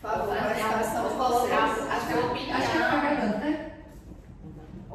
[0.00, 1.88] Por favor, nós estamos colocar vocês.
[1.90, 2.56] a sua opinião.
[2.56, 3.42] Acho que tá né?
[3.43, 3.43] Ou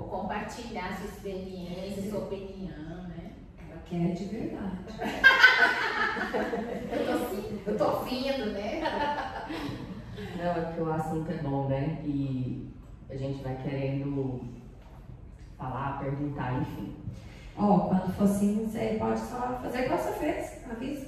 [0.10, 3.32] compartilhar sua experiência, sua opinião, né?
[3.58, 4.78] Ela quer de verdade.
[6.91, 8.82] Eu tô, assim, eu tô ouvindo, né?
[10.38, 12.02] Não, é porque o assunto é bom, né?
[12.04, 12.69] E
[13.10, 14.41] a gente vai querendo
[15.58, 16.95] falar, perguntar, enfim.
[17.58, 20.65] Ó, quando for assim, você pode só fazer igual você fez.
[20.69, 21.08] Avisa.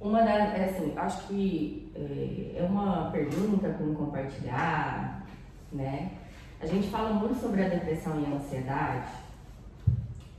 [0.00, 5.26] Uma das, é assim, acho que é, é uma pergunta para um compartilhar,
[5.72, 6.12] né?
[6.60, 9.08] A gente fala muito sobre a depressão e a ansiedade,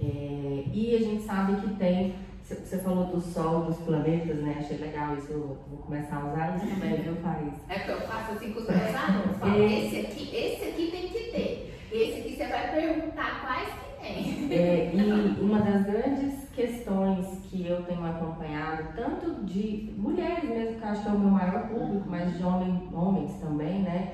[0.02, 4.56] é, e a gente sabe que tem, você- falou do sol, dos planetas, né?
[4.60, 7.54] Achei legal isso, eu vou começar a usar isso também, viu, Paris?
[7.70, 9.38] É que eu faço assim com os meus alunos.
[9.38, 11.80] Falo, esse aqui, esse aqui tem que ter.
[11.92, 14.58] Esse aqui você vai perguntar quais que tem.
[14.58, 20.84] É, e uma das grandes questões que eu tenho acompanhado, tanto de mulheres mesmo, que
[20.84, 24.14] eu acho que é o meu maior público, mas de homem, homens também, né?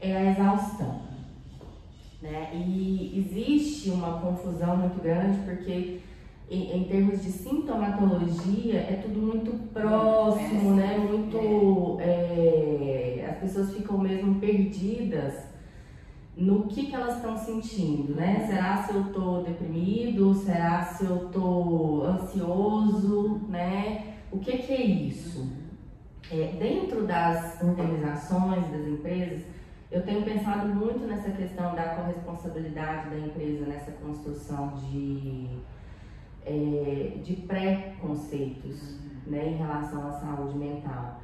[0.00, 1.09] É a exaustão.
[2.22, 2.50] Né?
[2.52, 6.00] E existe uma confusão muito grande porque
[6.50, 10.98] em, em termos de sintomatologia é tudo muito próximo, né?
[10.98, 15.48] Muito é, as pessoas ficam mesmo perdidas
[16.36, 18.44] no que, que elas estão sentindo, né?
[18.46, 20.34] Será se eu tô deprimido?
[20.34, 24.16] Será se eu tô ansioso, né?
[24.32, 25.48] O que, que é isso?
[26.30, 29.42] É, dentro das organizações, das empresas,
[29.90, 35.48] eu tenho pensado muito nessa questão da corresponsabilidade da empresa nessa construção de,
[36.46, 41.20] é, de pré-conceitos né, em relação à saúde mental.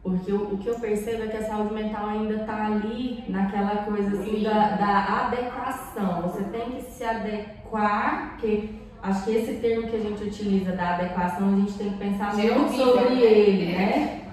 [0.00, 3.84] Porque o, o que eu percebo é que a saúde mental ainda está ali naquela
[3.84, 6.22] coisa assim da, da adequação.
[6.22, 8.68] Você tem que se adequar, porque
[9.02, 12.34] acho que esse termo que a gente utiliza da adequação, a gente tem que pensar
[12.34, 13.22] muito sobre né?
[13.22, 14.23] ele, né?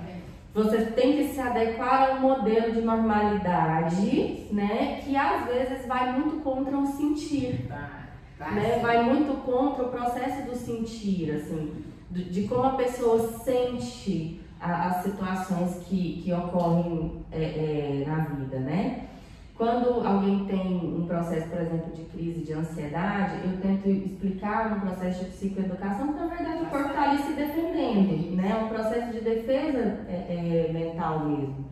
[0.54, 5.02] Você tem que se adequar a um modelo de normalidade, né?
[5.04, 7.70] Que às vezes vai muito contra o sentir
[8.42, 8.82] Vai, né, sim.
[8.82, 14.88] vai muito contra o processo do sentir, assim, de, de como a pessoa sente a,
[14.88, 19.08] as situações que, que ocorrem é, é, na vida, né?
[19.58, 24.82] Quando alguém tem um processo, por exemplo, de crise de ansiedade, eu tento explicar no
[24.82, 28.52] processo de psicoeducação que, na verdade, o corpo está ali se defendendo, né?
[28.52, 31.66] É um processo de defesa é, é, mental mesmo.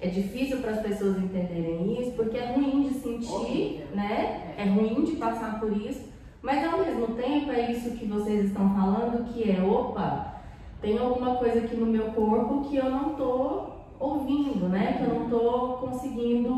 [0.00, 4.54] É difícil para as pessoas entenderem isso, porque é ruim de sentir, né?
[4.56, 6.08] É ruim de passar por isso,
[6.42, 10.40] mas ao mesmo tempo é isso que vocês estão falando, que é, opa,
[10.80, 13.69] tem alguma coisa aqui no meu corpo que eu não tô
[14.00, 14.94] ouvindo, né?
[14.94, 16.50] Que eu não tô conseguindo.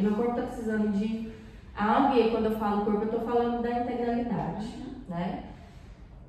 [0.00, 1.30] Meu corpo tá precisando de
[1.76, 4.66] algo, e aí quando eu falo corpo, eu tô falando da integralidade,
[5.08, 5.44] né?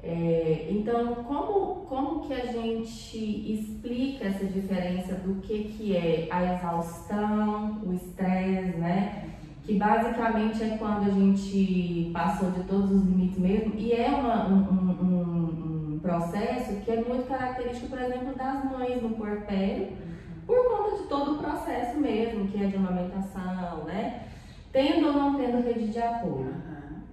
[0.01, 3.17] É, então, como, como que a gente
[3.53, 9.31] explica essa diferença do que, que é a exaustão, o estresse, né?
[9.65, 14.47] Que basicamente é quando a gente passou de todos os limites mesmo, e é uma,
[14.47, 19.89] um, um, um processo que é muito característico, por exemplo, das mães no puerpério,
[20.49, 24.29] por conta de todo o processo mesmo, que é de amamentação, né?
[24.71, 26.47] Tendo ou não tendo rede de apoio.
[26.47, 27.03] Uhum.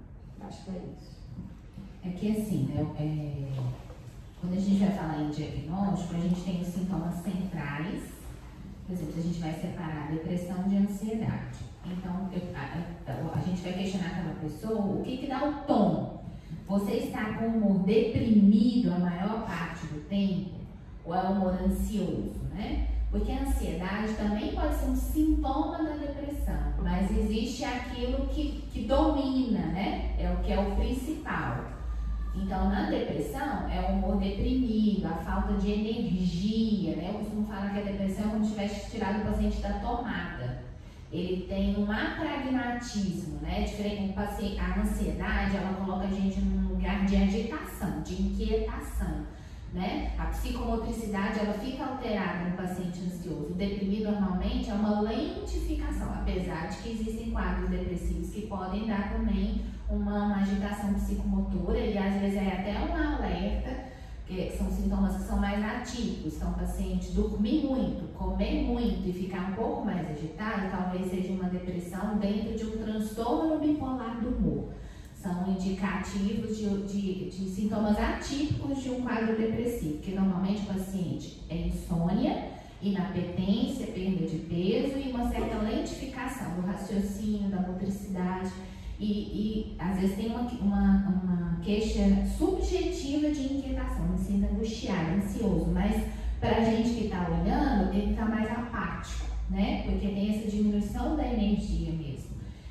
[0.46, 1.16] Acho que é isso.
[2.02, 3.62] É que assim, né, é,
[4.40, 8.16] quando a gente vai falar em diagnóstico, a gente tem os sintomas centrais.
[8.86, 11.58] Por exemplo, a gente vai separar depressão de ansiedade.
[11.84, 16.24] Então, eu, a, a, gente vai questionar aquela pessoa o que, que dá o tom.
[16.68, 20.56] Você está com o humor deprimido a maior parte do tempo
[21.04, 22.95] ou é humor ansioso, né?
[23.10, 28.82] Porque a ansiedade também pode ser um sintoma da depressão, mas existe aquilo que, que
[28.82, 30.14] domina, né?
[30.18, 31.64] É o que é o principal.
[32.34, 37.10] Então, na depressão, é o humor deprimido, a falta de energia, né?
[37.10, 40.64] Eu costumo falar que a depressão é como se tivesse tirado o paciente da tomada.
[41.10, 43.62] Ele tem um apragmatismo, né?
[43.62, 44.14] Diferente
[44.58, 49.24] a ansiedade, ela coloca a gente num lugar de agitação, de inquietação
[49.76, 50.12] né?
[50.18, 53.50] A psicomotricidade ela fica alterada no paciente ansioso.
[53.50, 59.12] O deprimido normalmente é uma lentificação, apesar de que existem quadros depressivos que podem dar
[59.12, 63.84] também uma, uma agitação psicomotora e às vezes é até um alerta,
[64.26, 66.36] que são sintomas que são mais atípicos.
[66.36, 71.34] Então, o paciente dormir muito, comer muito e ficar um pouco mais agitado, talvez seja
[71.34, 74.70] uma depressão dentro de um transtorno bipolar do humor
[75.26, 81.42] são indicativos de, de, de, sintomas atípicos de um quadro depressivo, que normalmente o paciente
[81.48, 88.52] é insônia, inapetência, perda de peso e uma certa lentificação do raciocínio, da motricidade.
[88.98, 95.16] E, e às vezes tem uma, uma, uma queixa subjetiva de inquietação, me sinto angustiado,
[95.16, 96.02] ansioso, mas
[96.40, 99.82] para a gente que está olhando, ele está mais apático, né?
[99.82, 102.15] Porque tem essa diminuição da energia mesmo.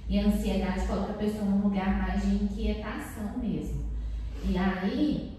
[0.07, 3.85] E a ansiedade coloca a pessoa num lugar mais de inquietação mesmo.
[4.47, 5.31] E aí,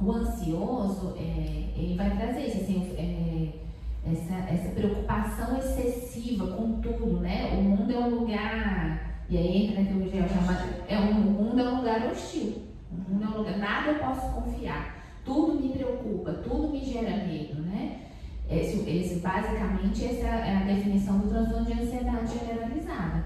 [0.00, 3.62] o ansioso, é, ele vai trazer isso, assim, é,
[4.10, 7.56] essa, essa preocupação excessiva com tudo, né?
[7.56, 10.50] O mundo é um lugar, e aí entra naquilo que eu chamo,
[10.88, 12.62] é um, o mundo é um lugar hostil.
[12.90, 14.96] O mundo é um lugar, nada eu posso confiar.
[15.24, 18.00] Tudo me preocupa, tudo me gera medo, né?
[18.50, 23.24] Esse, esse, basicamente, essa é a definição do transtorno de ansiedade generalizada.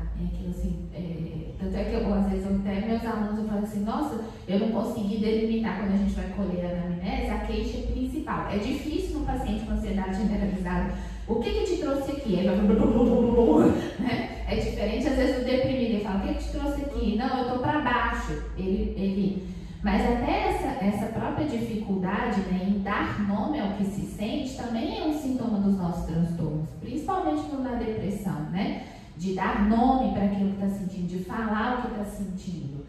[1.77, 4.69] É que eu, às vezes, eu até meus alunos eu falo assim, nossa, eu não
[4.69, 8.49] consegui delimitar quando a gente vai colher a anamnese a queixa principal.
[8.51, 10.95] É difícil no paciente com ansiedade generalizada.
[11.29, 12.35] O que que te trouxe aqui?
[12.35, 12.49] Ele
[13.99, 14.43] né?
[14.49, 15.95] É diferente, às vezes, o deprimido.
[15.95, 17.17] Ele fala, o que que te trouxe aqui?
[17.17, 18.43] Não, eu tô para baixo.
[18.57, 24.01] Ele, ele mas até essa, essa própria dificuldade né, em dar nome ao que se
[24.01, 28.83] sente também é um sintoma dos nossos transtornos, principalmente na depressão, né?
[29.17, 32.85] De dar nome para aquilo que está sentindo, de falar o que está sentindo.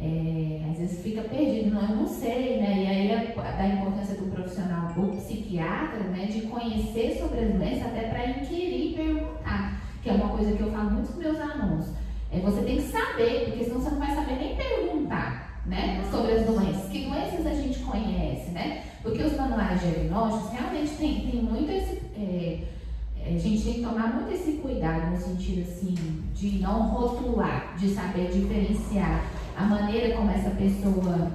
[0.00, 2.82] É, às vezes fica perdido, não, eu não sei, né?
[2.82, 6.26] E aí é da importância do profissional, do psiquiatra, né?
[6.26, 10.62] De conhecer sobre as doenças até para inquirir e perguntar, que é uma coisa que
[10.62, 11.86] eu falo muito com meus alunos.
[12.30, 16.02] É, você tem que saber, porque senão você não vai saber nem perguntar né?
[16.10, 16.90] Sobre as doenças.
[16.90, 18.84] Que doenças a gente conhece, né?
[19.02, 22.02] Porque os manuais diagnósticos realmente tem, tem muito esse.
[22.16, 22.60] É,
[23.26, 25.94] a gente tem que tomar muito esse cuidado no sentido assim
[26.34, 29.24] de não rotular, de saber diferenciar
[29.56, 31.30] a maneira como essa pessoa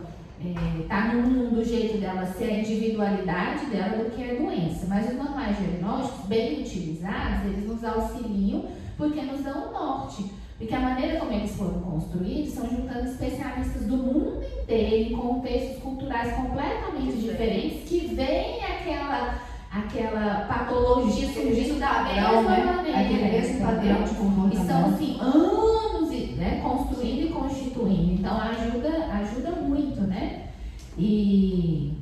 [0.79, 4.85] está é, no mundo, do jeito dela ser a individualidade dela do que a doença.
[4.87, 8.65] Mas os manuais diagnósticos, bem utilizados, eles nos auxiliam
[8.97, 10.25] porque nos dão um norte.
[10.57, 15.83] Porque a maneira como eles foram construídos são juntando especialistas do mundo inteiro, em contextos
[15.83, 19.39] culturais completamente diferentes, que veem aquela,
[19.79, 22.63] aquela patologia surgindo da mesma né?
[22.65, 22.99] maneira.
[22.99, 24.61] Aquele mesmo padrão de comportamento.
[24.61, 25.97] Estão assim, anos
[26.37, 28.13] né, construindo e constituindo.
[28.13, 30.49] Então ajuda, ajuda muito, né?
[30.97, 31.93] E,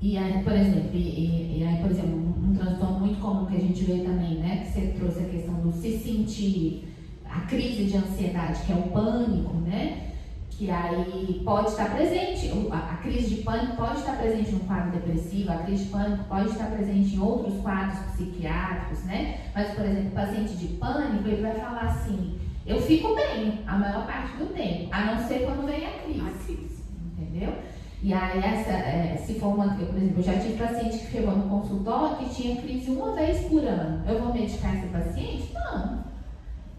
[0.00, 3.56] E aí, por exemplo, e, e aí, por exemplo, um, um transtorno muito comum que
[3.56, 4.58] a gente vê também, né?
[4.58, 6.88] Que você trouxe a questão do se sentir,
[7.28, 10.13] a crise de ansiedade, que é o pânico, né?
[10.56, 15.52] Que aí pode estar presente, a crise de pânico pode estar presente no quadro depressivo,
[15.52, 19.40] a crise de pânico pode estar presente em outros quadros psiquiátricos, né?
[19.54, 23.76] Mas, por exemplo, o paciente de pânico, ele vai falar assim, eu fico bem a
[23.76, 26.68] maior parte do tempo, a não ser quando vem a crise,
[27.12, 27.54] entendeu?
[28.00, 31.34] E aí, essa, é, se for uma, por exemplo, eu já tive paciente que chegou
[31.34, 34.04] no consultório que tinha crise uma vez por ano.
[34.06, 35.50] Eu vou medicar esse paciente?
[35.54, 36.03] Não.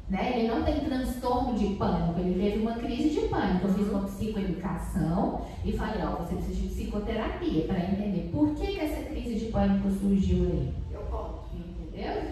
[0.09, 0.39] Né?
[0.39, 3.67] Ele não tem transtorno de pânico, ele teve uma crise de pânico.
[3.67, 8.67] Eu fiz uma psicoeducação e falei, ó, você precisa de psicoterapia para entender por que,
[8.67, 10.73] que essa crise de pânico surgiu aí.
[10.91, 11.45] Eu conto.
[11.55, 12.23] Entendeu?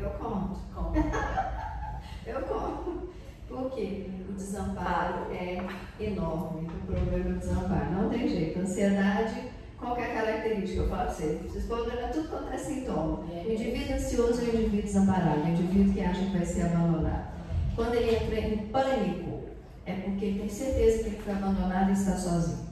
[0.00, 0.58] Eu conto.
[0.74, 0.94] conto.
[2.26, 3.08] Eu conto.
[3.46, 5.62] Porque o desamparo é
[6.00, 7.92] enorme, o problema do desamparo.
[7.92, 8.58] Não tem jeito.
[8.58, 9.53] Ansiedade
[9.84, 10.80] qual é a característica?
[10.80, 13.20] Eu falo você, vocês podem olhar tudo quanto é sintoma.
[13.20, 17.34] O indivíduo ansioso é o indivíduo desamparado, o indivíduo que acha que vai ser abandonado.
[17.76, 19.42] Quando ele entra em pânico,
[19.84, 22.66] é porque ele tem certeza que ele foi abandonado e está sozinho.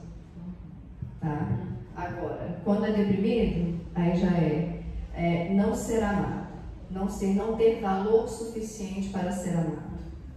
[1.21, 1.47] Tá?
[1.95, 4.83] Agora, quando é deprimido, aí já é,
[5.13, 6.47] é não ser amado,
[6.89, 9.93] não, ser, não ter valor suficiente para ser amado.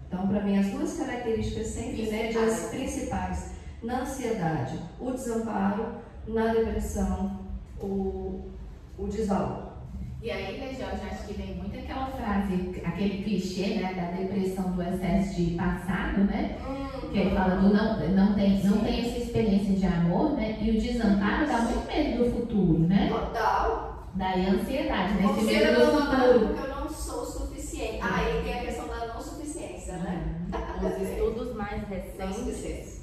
[0.06, 3.52] Então, para mim, as duas características sempre médias principais
[3.82, 7.40] na ansiedade, o desamparo na depressão,
[7.80, 8.50] o,
[8.98, 9.66] o desvalor.
[10.22, 14.72] E aí, né, Jorge, acho que vem muito aquela frase, aquele clichê, né, da depressão
[14.72, 16.56] do excesso de passado, né?
[16.66, 20.58] Hum, que ele fala do não, não, tem, não tem essa experiência de amor, né?
[20.60, 23.08] E o desamparo dá muito medo do futuro, né?
[23.08, 24.08] Total.
[24.14, 25.30] Daí a ansiedade, né?
[25.30, 26.46] Esse medo do futuro.
[26.48, 27.98] Porque eu não sou suficiente.
[28.02, 30.40] Ah, e tem a questão da não suficiência, né?
[30.82, 32.95] Os estudos mais recentes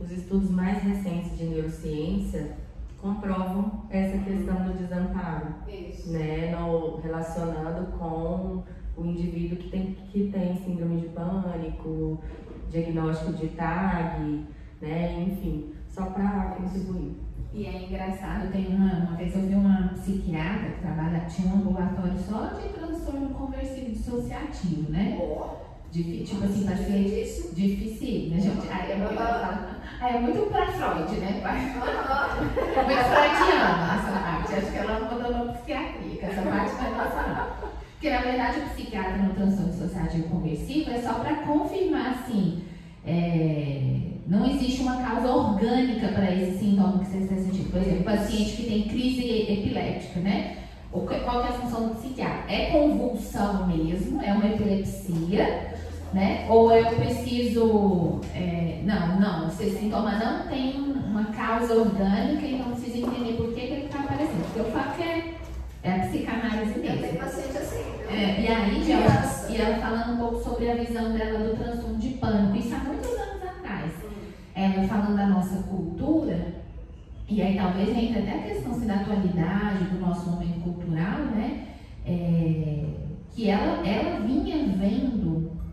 [0.00, 2.56] os estudos mais recentes de neurociência
[3.00, 6.10] comprovam essa questão do desamparo, Isso.
[6.10, 8.62] né, no, relacionando com
[8.96, 12.18] o indivíduo que tem, que tem síndrome de pânico,
[12.70, 14.46] diagnóstico de TAG,
[14.80, 17.16] né, enfim, só para contribuir.
[17.52, 21.58] E é engraçado, tem uma, uma vez eu vi uma psiquiatra que trabalha, tinha um
[21.58, 25.16] ambulatório só de transtorno conversivo dissociativo, né?
[25.18, 25.69] Boa.
[25.90, 28.68] De, tipo assim, paciente difícil, né, gente?
[28.70, 29.20] Aí é muito,
[30.00, 31.42] é muito pra Freud, né?
[32.76, 34.54] Muito freudiana essa parte.
[34.54, 37.70] Acho que ela não mandou no psiquiatria, essa parte não é nossa, não.
[37.92, 42.62] Porque, na verdade, o psiquiatra no transtorno associativo conversivo é só para confirmar, assim,
[43.04, 47.70] é, não existe uma causa orgânica para esse sintoma que você está sentindo.
[47.72, 50.56] Por exemplo, paciente que tem crise epiléptica, né?
[50.90, 52.52] Qual é a função do psiquiatra?
[52.52, 55.74] É convulsão mesmo, é uma epilepsia,
[56.12, 56.46] né?
[56.48, 58.20] Ou eu preciso.
[58.34, 63.52] É, não, não, esse sintoma não tem uma causa orgânica e não precisa entender por
[63.52, 64.44] que, que ele está aparecendo.
[64.44, 65.34] Porque eu falo que é,
[65.82, 67.00] é a psicanálise mesmo.
[67.00, 67.84] Tem paciente assim.
[68.08, 71.98] É, e aí, ela, e ela falando um pouco sobre a visão dela do transtorno
[71.98, 73.92] de pânico, isso há muitos anos atrás.
[74.54, 76.54] Ela falando da nossa cultura,
[77.28, 81.68] e aí talvez entre até a questão assim, da atualidade, do nosso momento cultural, né?
[82.04, 82.84] É,
[83.32, 85.29] que ela, ela vinha vendo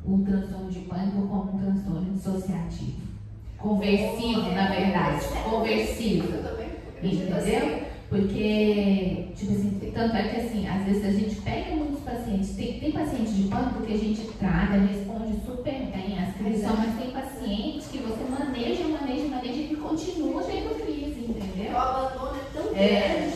[0.08, 3.01] o transtorno de pânico como um transtorno dissociativo.
[3.58, 5.26] Conversivo, na verdade.
[5.43, 6.28] Conversivo.
[7.03, 7.88] Entendeu?
[8.10, 12.80] Porque, tipo assim, tanto é que assim, às vezes a gente pega muitos pacientes, tem,
[12.80, 17.12] tem pacientes de pânico que a gente trata, responde super bem às crises, mas tem
[17.12, 21.74] pacientes que você maneja, maneja, maneja e continua tendo crise, entendeu?
[21.74, 23.26] O abandono é tão é.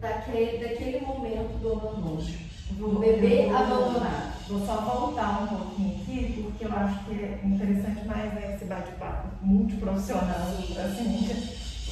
[0.00, 2.48] Daquele, daquele momento do abandono.
[2.80, 4.38] O bebê abandonado.
[4.48, 8.64] Vou só voltar um pouquinho aqui, porque eu acho que é interessante mais né, esse
[8.66, 11.28] bate-papo multiprofissional, assim,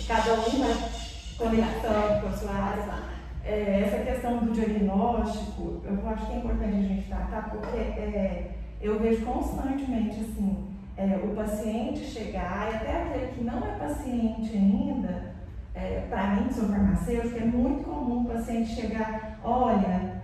[0.07, 0.91] cada um vai
[1.37, 3.17] conectando com a sua área.
[3.45, 8.51] É, essa questão do diagnóstico, eu acho que é importante a gente tratar, porque é,
[8.81, 14.51] eu vejo constantemente assim, é, o paciente chegar, e até aquele que não é paciente
[14.53, 15.36] ainda,
[15.77, 20.23] é, para mim, que sou farmacêutica, é muito comum o paciente chegar, olha,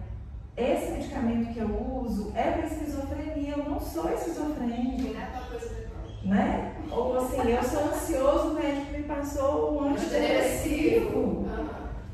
[0.56, 5.20] esse medicamento que eu uso é para esquizofrenia, eu não sou esquizofrênica.
[6.24, 6.74] Né?
[6.90, 11.46] Ou assim, eu sou ansioso, o médico me passou um antidepressivo.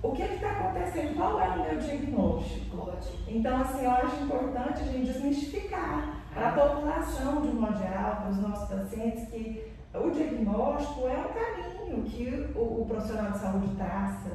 [0.03, 1.17] O que está acontecendo?
[1.17, 2.93] Qual é o meu diagnóstico?
[3.29, 8.17] Então, assim, eu acho importante a gente desmistificar para a população, de um modo geral,
[8.17, 13.39] para os nossos pacientes, que o diagnóstico é um caminho que o, o profissional de
[13.39, 14.31] saúde traça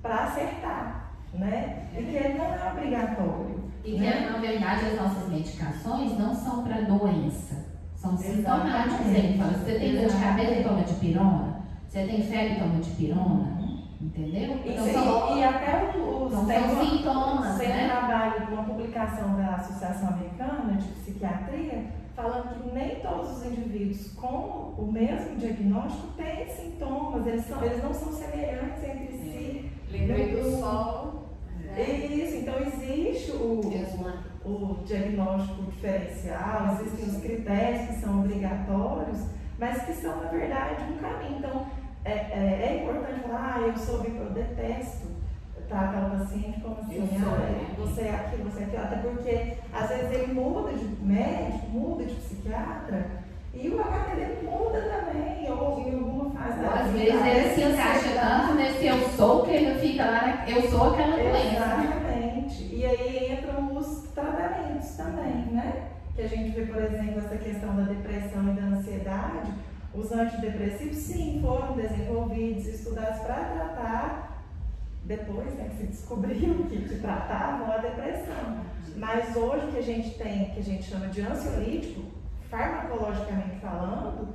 [0.00, 1.88] para acertar, né?
[1.92, 3.64] E que ele não é obrigatório.
[3.84, 4.12] E né?
[4.12, 7.66] que, na verdade, as nossas medicações não são para doença,
[7.96, 9.06] São sintomáticos.
[9.06, 11.60] Ele fala, você tem dor de cabeça, toma de pirona.
[11.88, 13.64] Você tem febre, toma de pirona.
[14.00, 14.60] Entendeu?
[14.64, 17.84] Então, são, e até os então, são sintomas, tem né?
[17.84, 23.46] um trabalho de uma publicação da Associação Americana de Psiquiatria falando que nem todos os
[23.46, 29.70] indivíduos com o mesmo diagnóstico têm sintomas, eles, são, eles não são semelhantes entre si.
[29.90, 31.28] Lembrei do sol.
[31.64, 31.82] Né?
[31.82, 33.60] Isso, então existe o,
[34.44, 39.18] o diagnóstico diferencial, existem os critérios que são obrigatórios,
[39.58, 41.38] mas que são, na verdade, um caminho.
[41.38, 41.66] Então,
[42.04, 45.13] é, é, é importante falar, ah, eu sou eu detesto
[45.68, 49.88] tratar o paciente como assim, ah, você é aquilo, você é aquilo, até porque às
[49.88, 55.80] vezes ele muda de médico, muda de psiquiatra, e o HT dele muda também, ou
[55.80, 59.78] em alguma fase da Às vezes ele se encaixa tanto nesse eu sou que ele
[59.78, 61.84] fica lá, eu sou aquela doença.
[61.84, 62.74] Exatamente.
[62.74, 65.90] E aí entram os tratamentos também, né?
[66.16, 69.52] Que a gente vê, por exemplo, essa questão da depressão e da ansiedade
[69.94, 74.33] os antidepressivos, sim, foram desenvolvidos, estudados para tratar,
[75.04, 78.64] depois né, que se descobriu que tratavam a depressão.
[78.96, 82.02] Mas hoje o que a gente tem, que a gente chama de ansiolítico,
[82.50, 84.34] farmacologicamente falando,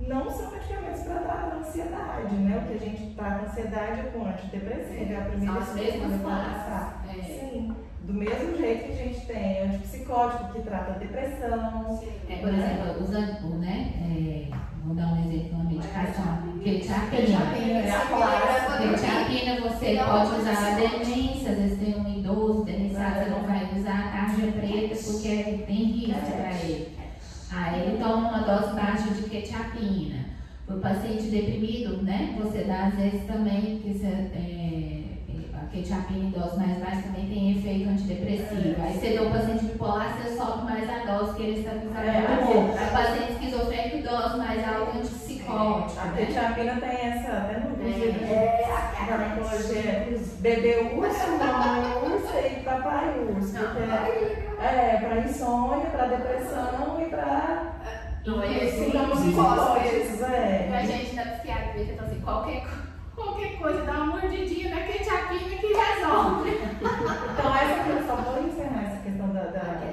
[0.00, 2.58] não são medicamentos para tratar a ansiedade, né?
[2.58, 6.20] O que a gente trata a ansiedade é com antidepressivo, é a primeira as mesmas
[6.20, 7.18] classes.
[7.18, 7.22] É.
[7.22, 7.76] Sim.
[8.02, 12.02] Do mesmo jeito que a gente tem antipsicótico que trata a depressão.
[12.28, 14.48] É, por exemplo, usando, né?
[14.50, 16.52] É, vou dar um exemplo, uma medicação.
[16.62, 17.38] Quetiapina.
[18.78, 23.68] Quetiapina você pode usar a demência, às vezes tem um idoso demenciado, você não vai
[23.76, 26.96] usar a tarja preta porque tem risco para ele.
[27.50, 30.32] Aí ele toma uma dose baixa de quetiapina.
[30.66, 32.38] Para o paciente deprimido, né?
[32.40, 35.02] Você dá às vezes também que você, é,
[35.72, 38.82] quetiapina em dose mais baixa também tem efeito antidepressivo.
[38.82, 41.96] Aí você deu o paciente bipolar, você sobe mais a dose que ele está usando.
[41.96, 42.22] É,
[42.72, 43.32] Para paciente
[44.22, 46.00] dose mais alta antipsicótico.
[46.00, 50.08] A quetiapina tem essa, até no vídeo é, a farmacologia,
[50.38, 53.56] bebê urso, mamãe urso e papai urso.
[54.60, 57.72] É, é para insônia, para depressão e para
[58.24, 60.22] não, é sintomas psicóticos.
[60.22, 60.70] É.
[60.72, 65.56] A gente da psiquiatria, então assim, qualquer coisa qualquer coisa, dá uma mordidinha na quetiapina
[65.56, 66.50] que resolve.
[66.80, 69.86] então, essa questão, vou encerrar essa questão da, da, da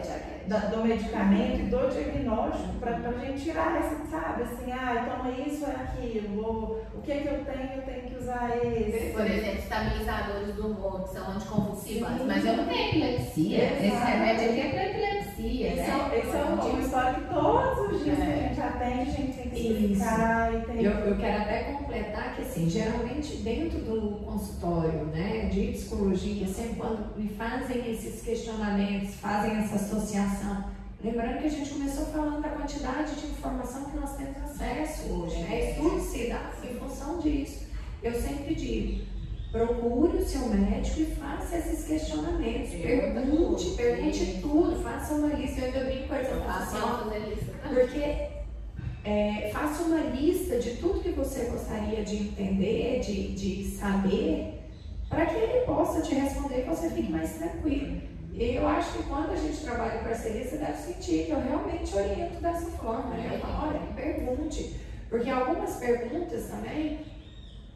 [0.57, 5.65] do medicamento e do diagnóstico, para a gente tirar essa, sabe, assim, ah, toma isso
[5.65, 9.13] é aquilo, ou o que é que eu tenho, eu tenho que usar esse.
[9.13, 13.63] Por exemplo, estabilizadores do humor, que são anticonvulsivantes, mas eu não tenho epilepsia.
[13.63, 13.85] Exato.
[13.85, 15.18] Esse remédio aqui é para epilepsia.
[15.39, 16.09] Esse, né?
[16.11, 18.25] é, esse é uma história que todos os dias é.
[18.25, 20.53] que a gente atende, a gente tem que explicar.
[20.53, 20.83] E tem...
[20.83, 26.75] eu, eu quero até completar que, assim, geralmente dentro do consultório né, de psicologia, sempre
[26.75, 30.65] quando me fazem esses questionamentos, fazem essa associação,
[31.03, 35.41] lembrando que a gente começou falando da quantidade de informação que nós temos acesso hoje,
[35.43, 35.71] né?
[35.71, 37.69] Estudos se dá em função disso.
[38.01, 39.05] Eu sempre digo,
[39.51, 42.71] procure o seu médico e faça esses questionamentos.
[42.71, 45.61] Pergunte, pergunte tudo, faça uma lista.
[45.61, 46.39] Eu ainda brinco com essa
[47.67, 48.29] porque
[49.03, 54.59] é, faça uma lista de tudo que você gostaria de entender, de, de saber,
[55.09, 58.01] para que ele possa te responder e você fique mais tranquilo.
[58.33, 61.41] E eu acho que quando a gente trabalha em parceria, você deve sentir que eu
[61.41, 63.15] realmente oriento dessa forma.
[63.15, 63.31] Né?
[63.33, 64.79] Eu falo, olha, pergunte.
[65.09, 66.99] Porque algumas perguntas também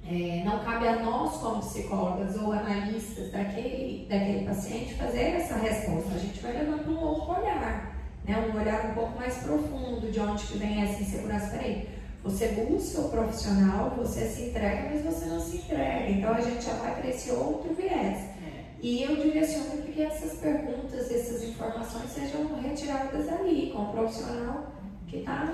[0.06, 6.16] é, não cabe a nós, como psicólogas ou analistas daquele, daquele paciente, fazer essa resposta.
[6.16, 7.94] A gente vai levando um outro olhar
[8.26, 8.52] né?
[8.54, 11.48] um olhar um pouco mais profundo de onde que vem essa insegurança.
[11.48, 11.90] Peraí,
[12.24, 16.10] você busca o profissional, você se entrega, mas você não se entrega.
[16.10, 18.18] Então a gente já vai para esse outro viés.
[18.18, 18.64] É.
[18.82, 24.74] E eu direciono para que essas perguntas, essas informações sejam retiradas ali, com o profissional
[25.08, 25.54] que está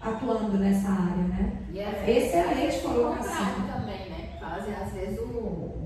[0.00, 1.52] atuando nessa área, né?
[1.72, 1.78] E
[2.10, 3.46] Excelente colocação.
[3.54, 3.81] também, né?
[4.70, 5.82] Às vezes o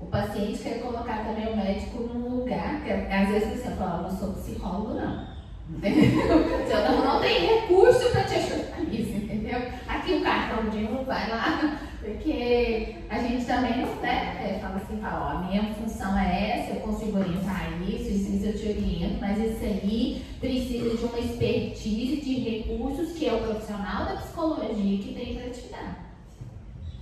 [0.00, 4.10] o paciente quer colocar também o médico num lugar, que às vezes você fala, eu
[4.10, 5.38] não sou psicólogo, não.
[5.68, 6.66] Entendeu?
[6.66, 9.60] Se eu não, não tenho recurso para te ajudar nisso, entendeu?
[9.86, 14.98] Aqui o cartão de um vai lá, porque a gente também não né, fala assim,
[14.98, 18.68] fala, ó, a minha função é essa, eu consigo orientar isso, isso, isso eu te
[18.68, 24.16] oriento, mas isso aí precisa de uma expertise de recursos que é o profissional da
[24.16, 25.67] psicologia que tem para te.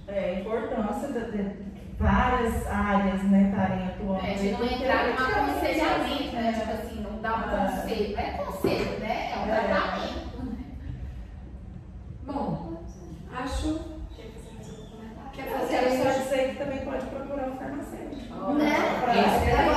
[0.09, 1.67] É, a importância de, de
[1.99, 4.27] várias áreas né, estarem atuando.
[4.27, 6.53] É, de não entrar num aconselhamento, né?
[6.53, 7.73] Tipo assim, não dá um ah.
[7.73, 8.19] conselho.
[8.19, 9.33] É conselho, né?
[9.33, 9.61] É um é.
[9.61, 10.45] tratamento.
[10.45, 10.65] Né?
[12.25, 12.83] Bom,
[13.35, 13.97] acho.
[15.33, 18.35] Quer fazer Eu só dizer que também pode procurar um farmacêutico.
[18.49, 18.75] Oh, né?
[18.75, 19.67] Agora, agora, agora a gente também.
[19.67, 19.76] É,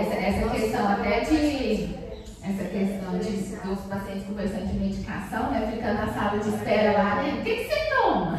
[0.00, 2.08] essa, essa questão até de
[2.42, 5.70] essa questão de, dos pacientes conversando de medicação, né?
[5.70, 7.38] Ficando na sala de espera lá, né?
[7.38, 8.38] O que, que você toma?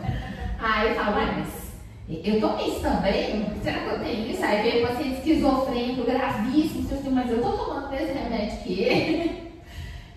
[0.58, 1.66] Aí fala, mas
[2.08, 3.46] eu tomo isso também?
[3.62, 4.44] Será que eu tenho isso?
[4.44, 8.14] Aí vem o paciente assim, esquizofrênico, gravíssimo, tipo assim, mas eu tô tomando o mesmo
[8.14, 9.46] remédio que ele.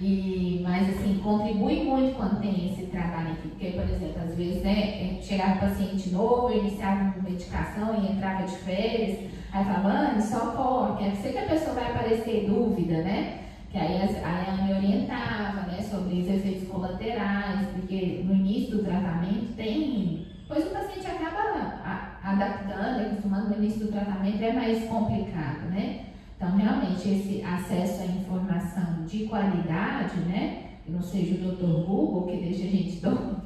[0.01, 4.63] E, mas assim, contribui muito quando tem esse trabalho aqui, porque, por exemplo, às vezes,
[4.63, 9.19] né, é, chegava um paciente novo, iniciava uma medicação e entrava de férias,
[9.51, 13.39] aí falava, Anne, só corre, é sei que a pessoa vai aparecer dúvida, né?
[13.71, 19.55] Que aí, ela me orientava, né, sobre os efeitos colaterais, porque no início do tratamento
[19.55, 26.05] tem, pois o paciente acaba adaptando, acostumando no início do tratamento, é mais complicado, né?
[26.35, 30.69] Então, realmente, esse acesso à informação de qualidade, né?
[30.85, 31.85] Que não seja o Dr.
[31.85, 33.41] Google que deixa a gente doido,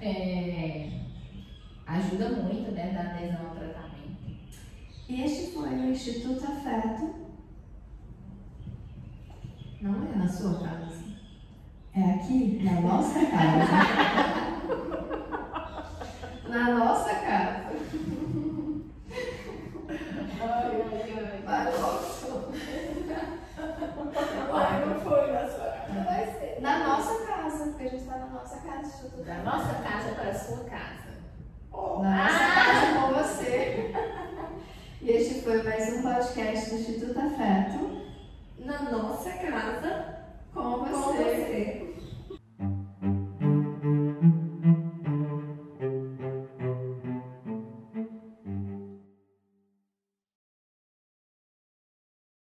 [0.00, 0.88] é,
[1.86, 2.90] ajuda muito, né?
[2.90, 3.91] Da adesão ao tratamento.
[5.08, 7.14] Este foi o Instituto Afeto.
[9.80, 11.02] Não é na sua casa.
[11.94, 13.72] É aqui, na nossa casa.
[16.48, 17.72] na nossa casa.
[20.40, 21.42] Ai, ai, ai.
[24.54, 26.04] Ai, não foi na sua casa.
[26.04, 26.60] Vai ser.
[26.60, 30.30] Na nossa casa, porque a gente está na nossa casa, Instituto Da nossa casa para
[30.30, 31.12] a sua casa.
[31.72, 32.02] Oh.
[32.02, 32.54] Na nossa ah!
[32.54, 33.92] casa com você.
[35.04, 38.02] E este foi mais um podcast do Instituto Afeto.
[38.60, 40.18] Na nossa casa
[40.54, 40.90] com você.
[40.92, 41.91] Com você.